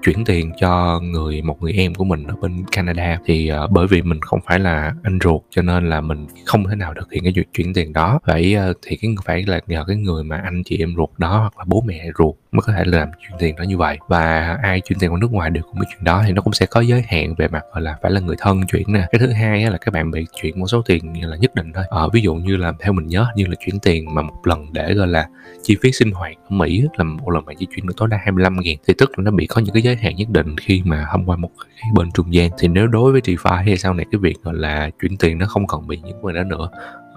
chuyển 0.02 0.24
tiền 0.24 0.52
cho 0.60 1.00
người 1.00 1.42
một 1.42 1.62
người 1.62 1.72
em 1.72 1.94
của 1.94 2.04
mình 2.04 2.26
ở 2.26 2.36
bên 2.36 2.64
Canada. 2.72 3.18
Thì 3.26 3.50
uh, 3.64 3.70
bởi 3.70 3.86
vì 3.86 4.02
mình 4.02 4.20
không 4.20 4.40
phải 4.46 4.58
là 4.58 4.94
anh 5.02 5.18
ruột 5.24 5.42
cho 5.50 5.62
nên 5.62 5.90
là 5.90 6.00
mình 6.00 6.26
không 6.44 6.64
thể 6.68 6.76
nào 6.76 6.94
thực 6.94 7.12
hiện 7.12 7.22
cái 7.22 7.32
việc 7.36 7.48
chuyển 7.52 7.74
tiền 7.74 7.92
đó. 7.92 8.20
Phải 8.26 8.56
uh, 8.70 8.76
thì 8.86 8.96
cái 8.96 9.14
phải 9.24 9.44
là 9.46 9.60
nhờ 9.66 9.84
cái 9.88 9.96
người 9.96 10.24
mà 10.24 10.40
anh 10.44 10.62
chị 10.64 10.76
em 10.78 10.94
ruột 10.96 11.10
đó 11.18 11.38
hoặc 11.38 11.58
là 11.58 11.64
bố 11.66 11.82
mẹ 11.86 12.06
ruột 12.18 12.34
mới 12.52 12.62
có 12.62 12.72
thể 12.72 12.84
làm 12.84 13.08
chuyển 13.20 13.38
tiền 13.38 13.56
đó 13.56 13.62
như 13.62 13.78
vậy. 13.78 13.98
Và 14.08 14.58
ai 14.62 14.80
chuyển 14.80 14.98
tiền 14.98 15.12
qua 15.12 15.18
nước 15.20 15.32
ngoài 15.32 15.50
đều 15.50 15.62
cũng 15.62 15.78
biết 15.78 15.86
chuyện 15.90 16.04
đó 16.04 16.22
thì 16.26 16.32
nó 16.32 16.42
cũng 16.42 16.52
sẽ 16.52 16.66
có 16.66 16.80
giới 16.80 17.02
hạn 17.08 17.34
về 17.34 17.48
mặt 17.48 17.62
gọi 17.72 17.82
là 17.82 17.96
phải 18.02 18.10
là 18.10 18.20
người 18.20 18.36
thân 18.38 18.66
chuyển 18.66 18.92
nè. 18.92 19.06
Cái 19.10 19.18
thứ 19.18 19.32
hai 19.32 19.70
là 19.70 19.78
các 19.78 19.94
bạn 19.94 20.10
bị 20.10 20.26
chuyển 20.42 20.60
một 20.60 20.66
số 20.66 20.82
tiền 20.82 21.28
là 21.30 21.36
nhất 21.36 21.54
định 21.54 21.72
thôi. 21.72 21.84
Ờ, 21.88 22.08
ví 22.12 22.20
dụ 22.20 22.34
như 22.34 22.56
là 22.56 22.72
theo 22.80 22.92
mình 22.92 23.06
nhớ 23.06 23.26
như 23.36 23.46
là 23.46 23.54
chuyển 23.66 23.78
tiền 23.78 24.14
mà 24.14 24.22
một 24.22 24.46
lần 24.46 24.72
để 24.72 24.94
gọi 24.94 25.06
là 25.06 25.28
chi 25.62 25.76
phí 25.82 25.92
sinh 25.92 26.10
hoạt 26.10 26.32
ở 26.44 26.50
Mỹ 26.50 26.84
là 26.96 27.04
một 27.04 27.30
lần 27.30 27.44
bạn 27.44 27.56
chỉ 27.58 27.66
chuyển 27.74 27.86
được 27.86 27.94
tối 27.96 28.08
đa 28.08 28.20
25.000 28.24 28.76
thì 28.86 28.94
tức 28.98 29.18
là 29.18 29.22
nó 29.22 29.30
bị 29.30 29.46
có 29.46 29.60
những 29.60 29.74
cái 29.74 29.82
giới 29.82 29.96
hạn 30.02 30.16
nhất 30.16 30.28
định 30.30 30.56
khi 30.56 30.82
mà 30.84 31.06
thông 31.12 31.26
qua 31.26 31.36
một 31.36 31.50
cái 31.58 31.90
bên 31.94 32.10
trung 32.10 32.34
gian. 32.34 32.50
Thì 32.58 32.68
nếu 32.68 32.86
đối 32.86 33.12
với 33.12 33.20
DeFi 33.20 33.56
hay 33.64 33.76
sau 33.76 33.94
này 33.94 34.06
cái 34.12 34.18
việc 34.18 34.42
gọi 34.42 34.54
là 34.54 34.90
chuyển 35.00 35.16
tiền 35.16 35.38
nó 35.38 35.46
không 35.46 35.66
còn 35.66 35.86
bị 35.86 36.00
những 36.04 36.22
người 36.22 36.34
đó 36.34 36.44
nữa. 36.44 36.68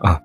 À, 0.01 0.19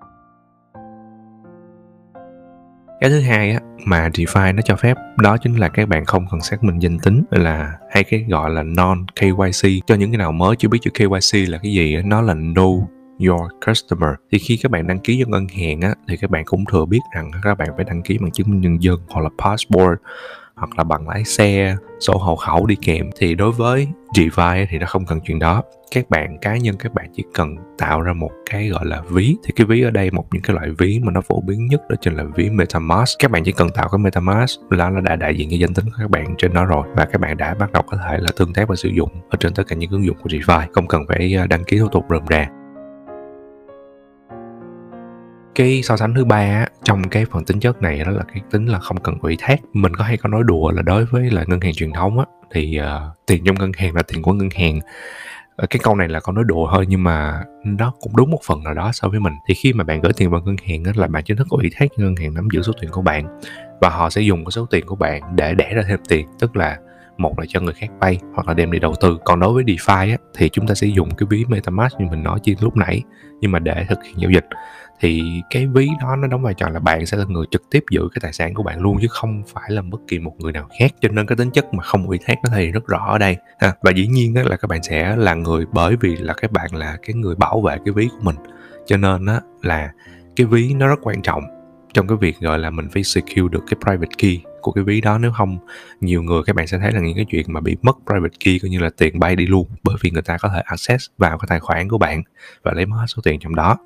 cái 3.00 3.10
thứ 3.10 3.20
hai 3.20 3.50
á 3.50 3.60
mà 3.84 4.08
DeFi 4.08 4.54
nó 4.54 4.62
cho 4.62 4.76
phép 4.76 4.96
đó 5.22 5.36
chính 5.36 5.56
là 5.56 5.68
các 5.68 5.88
bạn 5.88 6.04
không 6.04 6.26
cần 6.30 6.40
xác 6.40 6.64
minh 6.64 6.78
danh 6.78 6.98
tính 6.98 7.24
là 7.30 7.72
hay 7.90 8.04
cái 8.04 8.24
gọi 8.28 8.50
là 8.50 8.62
non 8.62 9.06
KYC 9.20 9.70
cho 9.86 9.94
những 9.94 10.10
cái 10.10 10.18
nào 10.18 10.32
mới 10.32 10.56
chưa 10.56 10.68
biết 10.68 10.78
chữ 10.82 10.90
KYC 10.90 11.48
là 11.48 11.58
cái 11.58 11.72
gì 11.72 11.96
nó 12.04 12.20
là 12.20 12.34
no 12.34 12.66
your 13.18 13.42
customer. 13.66 14.10
Thì 14.32 14.38
khi 14.38 14.58
các 14.62 14.70
bạn 14.70 14.86
đăng 14.86 14.98
ký 14.98 15.22
cho 15.24 15.30
ngân 15.30 15.46
hàng 15.48 15.80
á 15.80 15.94
thì 16.08 16.16
các 16.16 16.30
bạn 16.30 16.44
cũng 16.44 16.64
thừa 16.64 16.84
biết 16.84 17.00
rằng 17.14 17.30
các 17.42 17.58
bạn 17.58 17.68
phải 17.76 17.84
đăng 17.84 18.02
ký 18.02 18.18
bằng 18.18 18.30
chứng 18.30 18.50
minh 18.50 18.60
nhân 18.60 18.82
dân 18.82 18.98
hoặc 19.08 19.22
là 19.22 19.30
passport 19.44 19.98
hoặc 20.56 20.78
là 20.78 20.84
bằng 20.84 21.08
lái 21.08 21.24
xe, 21.24 21.76
sổ 22.00 22.18
hộ 22.18 22.36
khẩu 22.36 22.66
đi 22.66 22.76
kèm, 22.82 23.10
thì 23.16 23.34
đối 23.34 23.52
với 23.52 23.88
DeFi 24.14 24.66
thì 24.70 24.78
nó 24.78 24.86
không 24.86 25.06
cần 25.06 25.20
chuyện 25.24 25.38
đó. 25.38 25.62
Các 25.90 26.10
bạn, 26.10 26.38
cá 26.40 26.56
nhân 26.56 26.76
các 26.78 26.94
bạn 26.94 27.06
chỉ 27.14 27.24
cần 27.34 27.56
tạo 27.78 28.00
ra 28.00 28.12
một 28.12 28.30
cái 28.50 28.68
gọi 28.68 28.86
là 28.86 29.02
ví. 29.10 29.36
Thì 29.44 29.52
cái 29.56 29.66
ví 29.66 29.82
ở 29.82 29.90
đây, 29.90 30.10
một 30.10 30.24
những 30.32 30.42
cái 30.42 30.56
loại 30.56 30.70
ví 30.78 31.00
mà 31.02 31.12
nó 31.12 31.20
phổ 31.20 31.40
biến 31.40 31.66
nhất 31.66 31.80
đó 31.88 31.96
chính 32.00 32.14
là 32.14 32.24
ví 32.34 32.50
MetaMask. 32.50 33.18
Các 33.18 33.30
bạn 33.30 33.44
chỉ 33.44 33.52
cần 33.52 33.68
tạo 33.70 33.88
cái 33.88 33.98
MetaMask 33.98 34.60
là 34.70 34.90
nó 34.90 35.00
đã 35.00 35.16
đại 35.16 35.36
diện 35.36 35.48
cho 35.50 35.56
danh 35.56 35.74
tính 35.74 35.84
của 35.84 35.96
các 35.98 36.10
bạn 36.10 36.34
trên 36.38 36.54
đó 36.54 36.64
rồi 36.64 36.86
và 36.94 37.04
các 37.04 37.20
bạn 37.20 37.36
đã 37.36 37.54
bắt 37.54 37.72
đầu 37.72 37.82
có 37.86 37.96
thể 37.96 38.18
là 38.18 38.28
tương 38.36 38.52
tác 38.52 38.68
và 38.68 38.76
sử 38.76 38.88
dụng 38.88 39.10
ở 39.30 39.36
trên 39.40 39.54
tất 39.54 39.62
cả 39.68 39.76
những 39.76 39.90
ứng 39.90 40.04
dụng 40.04 40.16
của 40.22 40.28
DeFi 40.28 40.66
không 40.72 40.86
cần 40.86 41.02
phải 41.08 41.36
à, 41.36 41.46
đăng 41.46 41.64
ký 41.64 41.78
thủ 41.78 41.88
tục 41.88 42.04
rườm 42.10 42.22
rà 42.30 42.48
cái 45.56 45.82
so 45.82 45.96
sánh 45.96 46.14
thứ 46.14 46.24
ba 46.24 46.66
trong 46.84 47.08
cái 47.08 47.24
phần 47.30 47.44
tính 47.44 47.60
chất 47.60 47.82
này 47.82 48.04
đó 48.04 48.10
là 48.10 48.22
cái 48.32 48.42
tính 48.50 48.66
là 48.66 48.78
không 48.78 49.00
cần 49.00 49.18
ủy 49.20 49.36
thác. 49.40 49.60
Mình 49.72 49.94
có 49.96 50.04
hay 50.04 50.16
có 50.16 50.28
nói 50.28 50.42
đùa 50.46 50.70
là 50.70 50.82
đối 50.82 51.04
với 51.04 51.30
là 51.30 51.44
ngân 51.46 51.60
hàng 51.60 51.74
truyền 51.74 51.92
thống 51.92 52.18
á 52.18 52.24
thì 52.50 52.80
uh, 52.80 53.26
tiền 53.26 53.44
trong 53.44 53.58
ngân 53.58 53.72
hàng 53.76 53.94
là 53.94 54.02
tiền 54.02 54.22
của 54.22 54.32
ngân 54.32 54.48
hàng. 54.50 54.80
Ờ, 55.56 55.66
cái 55.70 55.80
câu 55.82 55.96
này 55.96 56.08
là 56.08 56.20
con 56.20 56.34
nói 56.34 56.44
đùa 56.46 56.68
thôi 56.72 56.86
nhưng 56.88 57.04
mà 57.04 57.42
nó 57.64 57.92
cũng 58.00 58.16
đúng 58.16 58.30
một 58.30 58.40
phần 58.46 58.62
nào 58.64 58.74
đó 58.74 58.90
so 58.92 59.08
với 59.08 59.20
mình. 59.20 59.32
Thì 59.48 59.54
khi 59.54 59.72
mà 59.72 59.84
bạn 59.84 60.00
gửi 60.00 60.12
tiền 60.16 60.30
vào 60.30 60.40
ngân 60.44 60.56
hàng 60.68 60.82
đó 60.82 60.92
là 60.94 61.06
bạn 61.06 61.24
chính 61.24 61.36
thức 61.36 61.48
ủy 61.50 61.70
thác 61.76 61.86
ngân 61.96 62.16
hàng 62.16 62.34
nắm 62.34 62.48
giữ 62.52 62.62
số 62.62 62.72
tiền 62.80 62.90
của 62.90 63.02
bạn 63.02 63.40
và 63.80 63.88
họ 63.88 64.10
sẽ 64.10 64.20
dùng 64.20 64.44
cái 64.44 64.50
số 64.50 64.66
tiền 64.70 64.86
của 64.86 64.96
bạn 64.96 65.22
để 65.36 65.54
đẻ 65.54 65.74
ra 65.74 65.82
thêm 65.88 66.00
tiền. 66.08 66.26
Tức 66.38 66.56
là 66.56 66.78
một 67.16 67.38
là 67.38 67.44
cho 67.48 67.60
người 67.60 67.74
khác 67.74 67.86
vay 68.00 68.18
hoặc 68.34 68.48
là 68.48 68.54
đem 68.54 68.70
đi 68.70 68.78
đầu 68.78 68.94
tư. 69.00 69.18
Còn 69.24 69.40
đối 69.40 69.52
với 69.52 69.64
DeFi 69.64 70.10
á, 70.10 70.16
thì 70.34 70.48
chúng 70.48 70.66
ta 70.66 70.74
sẽ 70.74 70.86
dùng 70.86 71.14
cái 71.14 71.26
ví 71.30 71.44
MetaMask 71.48 72.00
như 72.00 72.06
mình 72.10 72.22
nói 72.22 72.38
trên 72.42 72.56
lúc 72.60 72.76
nãy 72.76 73.02
nhưng 73.40 73.52
mà 73.52 73.58
để 73.58 73.86
thực 73.88 74.04
hiện 74.04 74.14
giao 74.18 74.30
dịch. 74.30 74.46
Thì 75.00 75.22
cái 75.50 75.66
ví 75.66 75.88
đó 76.02 76.16
nó 76.16 76.28
đóng 76.28 76.42
vai 76.42 76.54
trò 76.54 76.68
là 76.68 76.80
bạn 76.80 77.06
sẽ 77.06 77.16
là 77.16 77.24
người 77.24 77.46
trực 77.50 77.62
tiếp 77.70 77.84
giữ 77.90 78.08
cái 78.14 78.20
tài 78.22 78.32
sản 78.32 78.54
của 78.54 78.62
bạn 78.62 78.80
luôn 78.80 78.98
chứ 79.02 79.08
không 79.10 79.42
phải 79.46 79.70
là 79.70 79.82
bất 79.82 80.00
kỳ 80.08 80.18
một 80.18 80.32
người 80.38 80.52
nào 80.52 80.68
khác. 80.78 80.90
Cho 81.00 81.08
nên 81.08 81.26
cái 81.26 81.36
tính 81.36 81.50
chất 81.50 81.74
mà 81.74 81.82
không 81.82 82.06
ủy 82.06 82.18
thác 82.26 82.38
nó 82.44 82.50
thì 82.56 82.72
rất 82.72 82.86
rõ 82.86 83.06
ở 83.12 83.18
đây 83.18 83.36
ha. 83.58 83.72
và 83.82 83.90
dĩ 83.90 84.06
nhiên 84.06 84.34
đó 84.34 84.42
là 84.44 84.56
các 84.56 84.68
bạn 84.68 84.82
sẽ 84.82 85.16
là 85.16 85.34
người 85.34 85.64
bởi 85.72 85.96
vì 86.00 86.16
là 86.16 86.34
các 86.34 86.52
bạn 86.52 86.74
là 86.74 86.96
cái 87.02 87.14
người 87.14 87.34
bảo 87.34 87.60
vệ 87.60 87.76
cái 87.84 87.92
ví 87.94 88.08
của 88.08 88.22
mình. 88.22 88.36
Cho 88.86 88.96
nên 88.96 89.26
á 89.26 89.40
là 89.62 89.90
cái 90.36 90.46
ví 90.46 90.74
nó 90.74 90.88
rất 90.88 90.98
quan 91.02 91.22
trọng 91.22 91.55
trong 91.96 92.06
cái 92.08 92.18
việc, 92.20 92.40
gọi 92.40 92.58
là, 92.58 92.70
mình 92.70 92.88
phải 92.88 93.04
secure 93.04 93.48
được 93.50 93.64
cái 93.66 93.78
private 93.84 94.14
key 94.18 94.40
của 94.60 94.72
cái 94.72 94.84
ví 94.84 95.00
đó, 95.00 95.18
nếu 95.18 95.32
không, 95.32 95.58
nhiều 96.00 96.22
người, 96.22 96.42
các 96.46 96.56
bạn 96.56 96.66
sẽ 96.66 96.78
thấy 96.78 96.92
là 96.92 97.00
những 97.00 97.16
cái 97.16 97.24
chuyện 97.30 97.44
mà 97.48 97.60
bị 97.60 97.76
mất 97.82 97.96
private 98.06 98.36
key, 98.44 98.58
coi 98.58 98.70
như 98.70 98.78
là 98.78 98.90
tiền 98.96 99.18
bay 99.18 99.36
đi 99.36 99.46
luôn, 99.46 99.68
bởi 99.82 99.96
vì 100.00 100.10
người 100.10 100.22
ta 100.22 100.36
có 100.38 100.48
thể 100.54 100.60
access 100.64 101.06
vào 101.18 101.38
cái 101.38 101.46
tài 101.48 101.60
khoản 101.60 101.88
của 101.88 101.98
bạn 101.98 102.22
và 102.62 102.72
lấy 102.74 102.86
mất 102.86 102.96
số 103.06 103.22
tiền 103.24 103.40
trong 103.40 103.54
đó. 103.54 103.76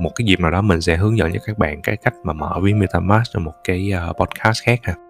Một 0.00 0.10
cái 0.14 0.26
dịp 0.26 0.40
nào 0.40 0.50
đó 0.50 0.62
mình 0.62 0.80
sẽ 0.80 0.96
hướng 0.96 1.18
dẫn 1.18 1.32
cho 1.32 1.38
các 1.46 1.58
bạn 1.58 1.82
cái 1.82 1.96
cách 1.96 2.14
mà 2.24 2.32
mở 2.32 2.60
ví 2.62 2.74
MetaMask 2.74 3.32
trong 3.32 3.44
một 3.44 3.54
cái 3.64 3.90
ờ, 3.90 4.12
podcast 4.18 4.62
khác 4.62 4.80
ha 4.82 5.05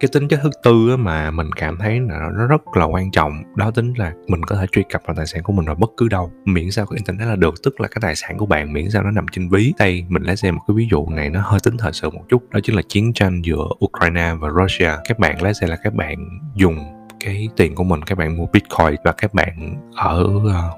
cái 0.00 0.08
tính 0.12 0.28
chất 0.28 0.40
thứ 0.42 0.50
tư 0.62 0.96
mà 0.96 1.30
mình 1.30 1.52
cảm 1.52 1.76
thấy 1.78 2.00
là 2.00 2.18
nó 2.38 2.46
rất 2.46 2.62
là 2.74 2.84
quan 2.84 3.10
trọng 3.10 3.42
đó 3.56 3.70
tính 3.70 3.92
là 3.96 4.12
mình 4.28 4.42
có 4.42 4.56
thể 4.56 4.66
truy 4.72 4.82
cập 4.92 5.02
vào 5.06 5.16
tài 5.16 5.26
sản 5.26 5.42
của 5.42 5.52
mình 5.52 5.66
ở 5.66 5.74
bất 5.74 5.90
cứ 5.96 6.08
đâu 6.08 6.32
miễn 6.44 6.70
sao 6.70 6.86
có 6.86 6.96
internet 6.96 7.28
là 7.28 7.36
được 7.36 7.54
tức 7.62 7.80
là 7.80 7.88
cái 7.88 7.98
tài 8.00 8.16
sản 8.16 8.38
của 8.38 8.46
bạn 8.46 8.72
miễn 8.72 8.90
sao 8.90 9.02
nó 9.02 9.10
nằm 9.10 9.26
trên 9.32 9.48
ví. 9.48 9.72
Đây 9.78 10.04
mình 10.08 10.22
lấy 10.22 10.36
xem 10.36 10.54
một 10.54 10.62
cái 10.68 10.74
ví 10.74 10.88
dụ 10.90 11.06
này 11.06 11.30
nó 11.30 11.40
hơi 11.40 11.60
tính 11.64 11.76
thời 11.76 11.92
sự 11.92 12.10
một 12.10 12.22
chút 12.28 12.50
đó 12.50 12.60
chính 12.62 12.76
là 12.76 12.82
chiến 12.88 13.12
tranh 13.12 13.42
giữa 13.42 13.64
Ukraine 13.84 14.32
và 14.40 14.48
Russia. 14.62 14.90
Các 15.08 15.18
bạn 15.18 15.42
lấy 15.42 15.54
xem 15.54 15.70
là 15.70 15.76
các 15.84 15.94
bạn 15.94 16.40
dùng 16.54 16.78
cái 17.20 17.48
tiền 17.56 17.74
của 17.74 17.84
mình 17.84 18.02
các 18.02 18.18
bạn 18.18 18.36
mua 18.36 18.46
bitcoin 18.52 18.94
và 19.04 19.12
các 19.12 19.34
bạn 19.34 19.74
ở 19.96 20.24
ờ, 20.52 20.70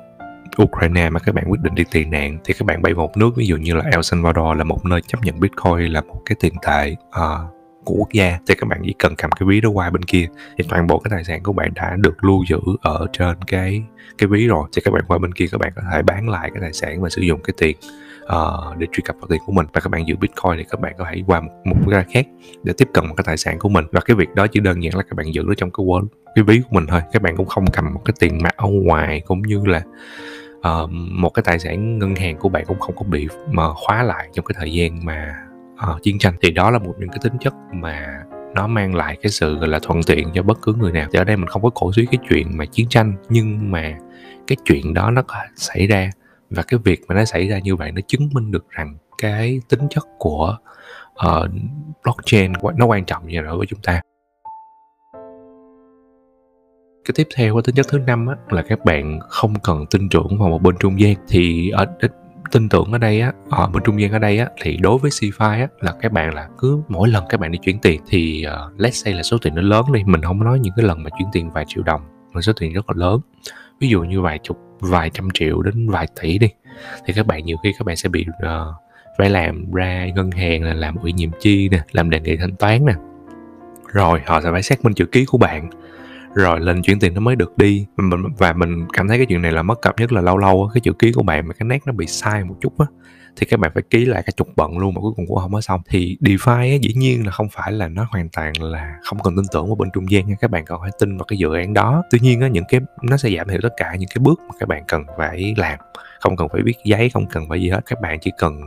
Ukraine 0.63 1.11
mà 1.11 1.21
các 1.21 1.35
bạn 1.35 1.45
quyết 1.51 1.61
định 1.61 1.75
đi 1.75 1.85
tị 1.91 2.05
nạn 2.05 2.39
thì 2.45 2.55
các 2.59 2.67
bạn 2.67 2.83
bay 2.83 2.95
vào 2.95 3.07
một 3.07 3.17
nước 3.17 3.31
ví 3.37 3.47
dụ 3.47 3.57
như 3.57 3.75
là 3.75 3.83
El 3.93 4.03
Salvador 4.03 4.59
là 4.59 4.65
một 4.65 4.85
nơi 4.85 5.01
chấp 5.07 5.19
nhận 5.23 5.41
Bitcoin 5.41 5.93
là 5.93 6.01
một 6.01 6.23
cái 6.27 6.37
tiền 6.41 6.53
tệ 6.67 6.95
uh, 7.09 7.56
của 7.87 7.95
quốc 7.95 8.13
gia 8.13 8.39
thì 8.49 8.55
các 8.55 8.69
bạn 8.69 8.81
chỉ 8.85 8.95
cần 8.99 9.15
cầm 9.19 9.31
cái 9.31 9.47
ví 9.47 9.61
đó 9.61 9.71
qua 9.71 9.91
bên 9.91 10.03
kia 10.03 10.27
thì 10.59 10.65
toàn 10.69 10.87
bộ 10.87 10.99
cái 10.99 11.11
tài 11.11 11.25
sản 11.25 11.43
của 11.43 11.53
bạn 11.53 11.73
đã 11.75 11.97
được 11.99 12.25
lưu 12.25 12.45
giữ 12.49 12.59
ở 12.81 13.07
trên 13.13 13.37
cái 13.47 13.83
cái 14.19 14.29
ví 14.29 14.47
rồi. 14.47 14.69
Thì 14.77 14.83
các 14.85 14.91
bạn 14.95 15.03
qua 15.09 15.19
bên 15.19 15.35
kia 15.35 15.47
các 15.53 15.61
bạn 15.61 15.73
có 15.77 15.83
thể 15.93 16.03
bán 16.03 16.29
lại 16.29 16.51
cái 16.55 16.61
tài 16.61 16.73
sản 16.73 17.03
và 17.03 17.09
sử 17.09 17.23
dụng 17.23 17.41
cái 17.43 17.55
tiền 17.59 17.77
uh, 18.25 18.77
để 18.79 18.87
truy 18.93 19.03
cập 19.05 19.17
vào 19.21 19.29
tiền 19.29 19.41
của 19.47 19.53
mình. 19.53 19.67
Và 19.73 19.81
các 19.81 19.91
bạn 19.91 20.09
giữ 20.09 20.17
bitcoin 20.17 20.53
thì 20.57 20.65
các 20.71 20.81
bạn 20.81 20.93
có 20.99 21.05
thể 21.11 21.23
qua 21.27 21.41
một, 21.41 21.53
một 21.65 21.77
cái 21.91 22.05
khác 22.13 22.27
để 22.63 22.73
tiếp 22.79 22.89
cận 22.95 23.07
một 23.07 23.15
cái 23.17 23.25
tài 23.27 23.37
sản 23.37 23.59
của 23.59 23.69
mình. 23.69 23.85
Và 23.93 24.01
cái 24.01 24.17
việc 24.17 24.35
đó 24.35 24.47
chỉ 24.47 24.61
đơn 24.61 24.83
giản 24.83 24.95
là 24.97 25.03
các 25.03 25.17
bạn 25.17 25.35
giữ 25.35 25.43
nó 25.47 25.55
trong 25.55 25.71
cái 25.71 25.87
wallet 25.87 26.07
cái 26.35 26.45
ví 26.45 26.61
của 26.61 26.69
mình 26.71 26.87
thôi. 26.87 27.01
Các 27.13 27.23
bạn 27.23 27.37
cũng 27.37 27.47
không 27.47 27.65
cầm 27.73 27.95
một 27.95 28.01
cái 28.05 28.15
tiền 28.19 28.39
mặt 28.43 28.57
ở 28.57 28.69
ngoài 28.69 29.23
cũng 29.27 29.43
như 29.43 29.63
là 29.67 29.83
uh, 30.59 30.91
một 30.91 31.31
cái 31.31 31.43
tài 31.47 31.59
sản 31.59 31.99
ngân 31.99 32.15
hàng 32.15 32.37
của 32.37 32.49
bạn 32.49 32.65
cũng 32.67 32.81
không 32.81 32.97
có 32.97 33.03
bị 33.03 33.29
mà 33.51 33.63
khóa 33.75 34.03
lại 34.03 34.29
trong 34.35 34.45
cái 34.45 34.57
thời 34.59 34.73
gian 34.73 35.05
mà 35.05 35.35
uh, 35.93 36.03
chiến 36.03 36.19
tranh 36.19 36.35
thì 36.43 36.51
đó 36.51 36.71
là 36.71 36.79
một 36.79 36.95
những 36.99 37.09
cái 37.09 37.19
tính 37.23 37.33
chất 37.41 37.55
mà 37.73 38.23
nó 38.55 38.67
mang 38.67 38.95
lại 38.95 39.17
cái 39.23 39.31
sự 39.31 39.59
gọi 39.59 39.69
là 39.69 39.79
thuận 39.83 40.01
tiện 40.07 40.29
cho 40.35 40.43
bất 40.43 40.59
cứ 40.63 40.75
người 40.75 40.93
nào. 40.93 41.09
Thì 41.13 41.19
ở 41.19 41.25
đây 41.25 41.37
mình 41.37 41.47
không 41.47 41.63
có 41.63 41.71
cổ 41.75 41.93
suý 41.93 42.07
cái 42.07 42.19
chuyện 42.29 42.57
mà 42.57 42.65
chiến 42.65 42.89
tranh 42.89 43.17
nhưng 43.29 43.71
mà 43.71 43.99
cái 44.47 44.57
chuyện 44.65 44.95
đó 44.95 45.11
nó 45.11 45.23
có 45.23 45.37
xảy 45.57 45.87
ra 45.87 46.11
và 46.51 46.63
cái 46.63 46.81
việc 46.85 47.01
mà 47.09 47.15
nó 47.15 47.25
xảy 47.25 47.49
ra 47.49 47.59
như 47.59 47.77
vậy 47.77 47.93
nó 47.93 48.01
chứng 48.07 48.29
minh 48.33 48.51
được 48.51 48.71
rằng 48.71 48.97
cái 49.23 49.61
tính 49.69 49.81
chất 49.91 50.05
của 50.19 50.57
uh, 51.27 51.51
blockchain 52.05 52.53
nó 52.77 52.87
quan 52.87 53.05
trọng 53.05 53.27
như 53.27 53.41
đối 53.41 53.57
với 53.57 53.67
chúng 53.67 53.81
ta. 53.83 54.01
Cái 57.05 57.13
tiếp 57.15 57.29
theo 57.37 57.55
cái 57.55 57.63
tính 57.63 57.75
chất 57.75 57.87
thứ 57.89 57.99
năm 57.99 58.27
á, 58.27 58.37
là 58.51 58.63
các 58.63 58.85
bạn 58.85 59.21
không 59.29 59.55
cần 59.63 59.85
tin 59.91 60.09
tưởng 60.09 60.39
vào 60.39 60.49
một 60.49 60.63
bên 60.63 60.75
trung 60.81 61.01
gian. 61.01 61.15
Thì 61.29 61.71
ở 61.71 61.87
tin 62.53 62.69
tưởng 62.69 62.93
ở 62.93 62.99
đây 62.99 63.21
á 63.21 63.33
ờ, 63.51 63.65
ở 63.65 63.69
bên 63.69 63.83
trung 63.83 64.01
gian 64.01 64.13
ở 64.13 64.19
đây 64.19 64.39
á 64.39 64.49
thì 64.63 64.77
đối 64.77 64.99
với 64.99 65.11
CFI 65.11 65.61
á 65.61 65.69
là 65.81 65.95
các 66.01 66.13
bạn 66.13 66.35
là 66.35 66.49
cứ 66.59 66.83
mỗi 66.89 67.09
lần 67.09 67.25
các 67.29 67.41
bạn 67.41 67.53
đi 67.53 67.59
chuyển 67.63 67.79
tiền 67.79 68.01
thì 68.09 68.45
uh, 68.47 68.81
let's 68.81 68.91
say 68.91 69.15
là 69.15 69.23
số 69.23 69.39
tiền 69.43 69.55
nó 69.55 69.63
lớn 69.63 69.85
đi 69.93 70.03
mình 70.07 70.23
không 70.23 70.45
nói 70.45 70.59
những 70.59 70.73
cái 70.77 70.87
lần 70.87 71.03
mà 71.03 71.11
chuyển 71.19 71.29
tiền 71.33 71.51
vài 71.51 71.65
triệu 71.69 71.83
đồng 71.83 72.01
mà 72.33 72.41
số 72.41 72.53
tiền 72.61 72.73
rất 72.73 72.91
là 72.91 72.95
lớn. 72.97 73.21
Ví 73.81 73.89
dụ 73.89 74.03
như 74.03 74.21
vài 74.21 74.39
chục 74.43 74.59
vài 74.81 75.11
trăm 75.11 75.29
triệu 75.35 75.63
đến 75.63 75.91
vài 75.91 76.07
tỷ 76.21 76.39
đi 76.39 76.49
thì 77.07 77.13
các 77.13 77.27
bạn 77.27 77.45
nhiều 77.45 77.57
khi 77.63 77.73
các 77.79 77.87
bạn 77.87 77.97
sẽ 77.97 78.09
bị 78.09 78.27
uh, 78.29 78.75
phải 79.19 79.31
làm 79.31 79.73
ra 79.73 80.07
ngân 80.15 80.31
hàng 80.31 80.63
là 80.63 80.75
làm 80.75 80.97
ủy 80.97 81.13
nhiệm 81.13 81.31
chi 81.41 81.69
nè 81.69 81.81
làm 81.93 82.11
đề 82.11 82.21
nghị 82.21 82.37
thanh 82.37 82.57
toán 82.57 82.87
nè. 82.87 82.95
Rồi 83.93 84.21
họ 84.27 84.41
sẽ 84.41 84.49
phải 84.53 84.63
xác 84.63 84.85
minh 84.85 84.95
chữ 84.95 85.05
ký 85.05 85.25
của 85.25 85.39
bạn 85.39 85.71
rồi 86.37 86.61
lên 86.61 86.83
chuyển 86.83 87.01
tiền 87.01 87.15
nó 87.15 87.21
mới 87.21 87.37
được 87.37 87.59
đi. 87.59 87.87
Và 88.39 88.53
mình 88.53 88.87
cảm 88.93 89.09
thấy 89.09 89.17
cái 89.17 89.27
chuyện 89.27 89.43
này 89.43 89.53
là 89.53 89.63
mất 89.63 89.83
cập 89.83 89.99
nhất 89.99 90.13
là 90.13 90.21
lâu 90.21 90.39
lâu 90.39 90.71
cái 90.75 90.81
chữ 90.81 90.93
ký 90.93 91.13
của 91.13 91.23
bạn 91.23 91.49
mà 91.49 91.55
cái 91.55 91.67
nét 91.67 91.79
nó 91.87 91.93
bị 91.93 92.07
sai 92.07 92.45
một 92.45 92.55
chút 92.61 92.79
á 92.79 92.87
thì 93.37 93.47
các 93.47 93.61
bạn 93.61 93.71
phải 93.75 93.83
ký 93.91 94.05
lại 94.05 94.23
cả 94.27 94.33
chục 94.37 94.49
bận 94.57 94.79
luôn 94.79 94.95
mà 94.95 95.01
cuối 95.01 95.13
cùng 95.17 95.27
cũng 95.27 95.39
không 95.39 95.53
có 95.53 95.61
xong. 95.61 95.81
Thì 95.89 96.17
DeFi 96.21 96.73
á, 96.73 96.77
dĩ 96.83 96.95
nhiên 96.95 97.27
là 97.27 97.33
không 97.33 97.49
phải 97.53 97.73
là 97.73 97.89
nó 97.89 98.07
hoàn 98.11 98.29
toàn 98.29 98.53
là 98.63 98.95
không 99.03 99.19
cần 99.19 99.37
tin 99.37 99.45
tưởng 99.53 99.67
vào 99.67 99.75
bên 99.75 99.91
trung 99.95 100.11
gian 100.11 100.29
nha 100.29 100.35
các 100.41 100.51
bạn 100.51 100.65
còn 100.65 100.81
phải 100.81 100.91
tin 100.99 101.17
vào 101.17 101.25
cái 101.25 101.39
dự 101.39 101.55
án 101.55 101.75
đó. 101.75 102.03
Tuy 102.11 102.19
nhiên 102.23 102.41
á, 102.41 102.49
những 102.49 102.65
cái 102.69 102.81
nó 103.03 103.17
sẽ 103.17 103.31
giảm 103.37 103.49
thiểu 103.49 103.59
tất 103.63 103.73
cả 103.77 103.97
những 103.99 104.09
cái 104.15 104.21
bước 104.21 104.41
mà 104.41 104.55
các 104.61 104.69
bạn 104.69 104.85
cần 104.89 105.05
phải 105.19 105.55
làm. 105.57 105.79
Không 106.21 106.37
cần 106.37 106.49
phải 106.49 106.63
viết 106.65 106.77
giấy 106.85 107.11
không 107.11 107.27
cần 107.27 107.49
phải 107.49 107.61
gì 107.61 107.71
hết 107.71 107.81
các 107.87 108.01
bạn 108.01 108.19
chỉ 108.21 108.31
cần 108.39 108.61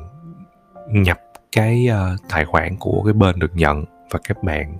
nhập 0.87 1.19
cái 1.51 1.87
uh, 1.89 2.19
tài 2.29 2.45
khoản 2.45 2.75
của 2.79 3.01
cái 3.05 3.13
bên 3.13 3.39
được 3.39 3.55
nhận 3.55 3.85
và 4.11 4.19
các 4.27 4.43
bạn 4.43 4.77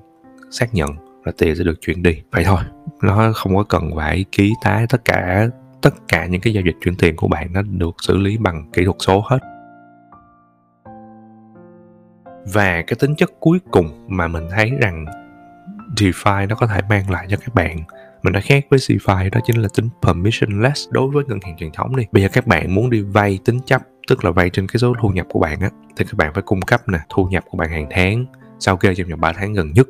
xác 0.51 0.73
nhận 0.73 1.08
và 1.23 1.31
tiền 1.37 1.55
sẽ 1.55 1.63
được 1.63 1.81
chuyển 1.81 2.03
đi. 2.03 2.21
Vậy 2.31 2.43
thôi, 2.43 2.59
nó 3.03 3.31
không 3.35 3.55
có 3.55 3.63
cần 3.63 3.91
phải 3.95 4.25
ký 4.31 4.53
tá 4.63 4.85
tất 4.89 5.05
cả 5.05 5.47
tất 5.81 5.93
cả 6.07 6.25
những 6.25 6.41
cái 6.41 6.53
giao 6.53 6.63
dịch 6.65 6.75
chuyển 6.81 6.95
tiền 6.95 7.15
của 7.15 7.27
bạn 7.27 7.53
nó 7.53 7.61
được 7.61 7.95
xử 8.01 8.17
lý 8.17 8.37
bằng 8.37 8.69
kỹ 8.73 8.85
thuật 8.85 8.97
số 8.99 9.23
hết. 9.29 9.39
Và 12.53 12.81
cái 12.81 12.95
tính 12.99 13.15
chất 13.15 13.31
cuối 13.39 13.59
cùng 13.71 14.05
mà 14.07 14.27
mình 14.27 14.47
thấy 14.51 14.71
rằng 14.81 15.05
DeFi 15.97 16.47
nó 16.47 16.55
có 16.55 16.67
thể 16.67 16.81
mang 16.89 17.09
lại 17.09 17.27
cho 17.29 17.37
các 17.37 17.55
bạn, 17.55 17.77
mình 18.23 18.33
đã 18.33 18.39
khác 18.39 18.65
với 18.69 18.79
DeFi 18.79 19.29
đó 19.29 19.39
chính 19.43 19.61
là 19.61 19.67
tính 19.75 19.89
permissionless 20.01 20.89
đối 20.91 21.09
với 21.09 21.23
ngân 21.27 21.39
hàng 21.45 21.57
truyền 21.57 21.71
thống 21.71 21.95
đi. 21.95 22.05
Bây 22.11 22.23
giờ 22.23 22.29
các 22.33 22.47
bạn 22.47 22.75
muốn 22.75 22.89
đi 22.89 23.01
vay 23.01 23.39
tính 23.45 23.59
chấp, 23.65 23.81
tức 24.07 24.25
là 24.25 24.31
vay 24.31 24.49
trên 24.49 24.67
cái 24.67 24.79
số 24.79 24.93
thu 25.01 25.09
nhập 25.09 25.25
của 25.29 25.39
bạn 25.39 25.59
á, 25.59 25.69
thì 25.97 26.05
các 26.05 26.13
bạn 26.17 26.33
phải 26.33 26.43
cung 26.43 26.61
cấp 26.61 26.81
nè, 26.87 26.99
thu 27.09 27.25
nhập 27.25 27.43
của 27.49 27.57
bạn 27.57 27.69
hàng 27.69 27.87
tháng, 27.91 28.25
sau 28.59 28.77
kê 28.77 28.95
trong 28.95 29.09
vòng 29.09 29.21
3 29.21 29.33
tháng 29.33 29.53
gần 29.53 29.71
nhất 29.73 29.87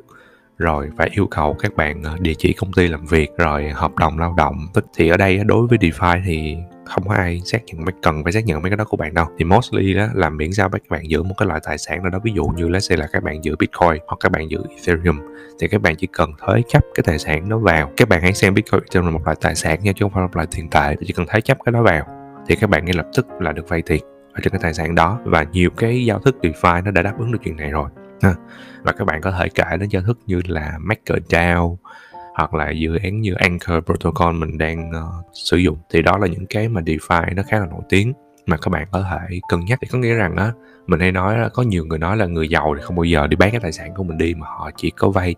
rồi 0.60 0.88
phải 0.96 1.10
yêu 1.12 1.26
cầu 1.26 1.56
các 1.58 1.76
bạn 1.76 2.02
ờ, 2.02 2.16
địa 2.20 2.34
chỉ 2.38 2.52
công 2.52 2.72
ty 2.72 2.88
làm 2.88 3.06
việc, 3.06 3.30
rồi 3.38 3.68
hợp 3.68 3.96
đồng 3.96 4.18
lao 4.18 4.34
động. 4.36 4.56
Thì 4.96 5.08
ở 5.08 5.16
đây 5.16 5.40
đối 5.44 5.66
với 5.66 5.78
DeFi 5.78 6.20
thì 6.26 6.56
không 6.84 7.08
có 7.08 7.14
ai 7.14 7.40
xác 7.44 7.58
nhận 7.66 7.84
mấy, 7.84 7.92
cần 8.02 8.22
phải 8.24 8.32
xác 8.32 8.44
nhận 8.44 8.62
mấy 8.62 8.70
cái 8.70 8.76
đó 8.76 8.84
của 8.84 8.96
bạn 8.96 9.14
đâu. 9.14 9.26
Thì 9.38 9.44
mostly 9.44 9.94
đó 9.94 10.06
là 10.14 10.30
miễn 10.30 10.52
sao 10.52 10.68
các 10.70 10.82
bạn 10.90 11.10
giữ 11.10 11.22
một 11.22 11.34
cái 11.38 11.48
loại 11.48 11.60
tài 11.64 11.78
sản 11.78 12.02
nào 12.02 12.10
đó. 12.10 12.18
Ví 12.24 12.32
dụ 12.34 12.44
như 12.44 12.68
lấy 12.68 12.80
xe 12.80 12.96
là 12.96 13.08
các 13.12 13.22
bạn 13.22 13.44
giữ 13.44 13.56
bitcoin 13.58 14.02
hoặc 14.06 14.16
các 14.20 14.32
bạn 14.32 14.50
giữ 14.50 14.58
ethereum, 14.68 15.20
thì 15.60 15.68
các 15.68 15.82
bạn 15.82 15.96
chỉ 15.96 16.08
cần 16.12 16.30
thế 16.46 16.62
chấp 16.68 16.84
cái 16.94 17.04
tài 17.06 17.18
sản 17.18 17.48
đó 17.48 17.58
vào. 17.58 17.90
Các 17.96 18.08
bạn 18.08 18.22
hãy 18.22 18.32
xem 18.32 18.54
bitcoin, 18.54 18.80
ethereum 18.80 19.04
là 19.04 19.10
một 19.10 19.24
loại 19.24 19.36
tài 19.40 19.54
sản 19.54 19.78
nha, 19.82 19.92
chứ 19.92 20.04
không 20.04 20.12
phải 20.12 20.20
là 20.20 20.26
một 20.26 20.36
loại 20.36 20.46
tiền 20.56 20.70
tệ. 20.70 20.96
Chỉ 21.06 21.12
cần 21.12 21.26
thế 21.28 21.40
chấp 21.40 21.58
cái 21.64 21.72
đó 21.72 21.82
vào, 21.82 22.06
thì 22.48 22.56
các 22.56 22.70
bạn 22.70 22.84
ngay 22.84 22.94
lập 22.94 23.06
tức 23.16 23.26
là 23.40 23.52
được 23.52 23.68
vay 23.68 23.82
tiền 23.82 24.02
ở 24.32 24.40
trên 24.42 24.50
cái 24.50 24.60
tài 24.62 24.74
sản 24.74 24.94
đó. 24.94 25.18
Và 25.24 25.42
nhiều 25.52 25.70
cái 25.76 26.04
giao 26.04 26.18
thức 26.18 26.36
DeFi 26.42 26.84
nó 26.84 26.90
đã 26.90 27.02
đáp 27.02 27.14
ứng 27.18 27.32
được 27.32 27.38
chuyện 27.44 27.56
này 27.56 27.70
rồi 27.70 27.90
ha. 28.22 28.34
và 28.82 28.92
các 28.92 29.04
bạn 29.04 29.20
có 29.20 29.30
thể 29.30 29.48
cài 29.48 29.78
đến 29.78 29.88
giao 29.88 30.02
thức 30.02 30.18
như 30.26 30.40
là 30.46 30.78
MakerDAO 30.80 31.78
hoặc 32.34 32.54
là 32.54 32.70
dự 32.70 32.96
án 33.02 33.20
như 33.20 33.34
Anchor 33.34 33.84
Protocol 33.84 34.34
mình 34.34 34.58
đang 34.58 34.90
uh, 34.90 35.24
sử 35.32 35.56
dụng. 35.56 35.78
Thì 35.90 36.02
đó 36.02 36.18
là 36.18 36.26
những 36.26 36.46
cái 36.46 36.68
mà 36.68 36.80
DeFi 36.80 37.34
nó 37.34 37.42
khá 37.48 37.58
là 37.58 37.66
nổi 37.66 37.82
tiếng 37.88 38.12
mà 38.46 38.56
các 38.56 38.68
bạn 38.68 38.88
có 38.92 39.02
thể 39.10 39.40
cân 39.48 39.60
nhắc. 39.60 39.78
Thì 39.82 39.88
có 39.92 39.98
nghĩa 39.98 40.14
rằng 40.14 40.36
á 40.36 40.52
mình 40.86 41.00
hay 41.00 41.12
nói 41.12 41.50
có 41.54 41.62
nhiều 41.62 41.86
người 41.86 41.98
nói 41.98 42.16
là 42.16 42.26
người 42.26 42.48
giàu 42.48 42.74
thì 42.76 42.82
không 42.82 42.96
bao 42.96 43.04
giờ 43.04 43.26
đi 43.26 43.36
bán 43.36 43.50
cái 43.50 43.60
tài 43.60 43.72
sản 43.72 43.94
của 43.94 44.04
mình 44.04 44.18
đi 44.18 44.34
mà 44.34 44.46
họ 44.46 44.70
chỉ 44.76 44.90
có 44.90 45.08
vay 45.08 45.34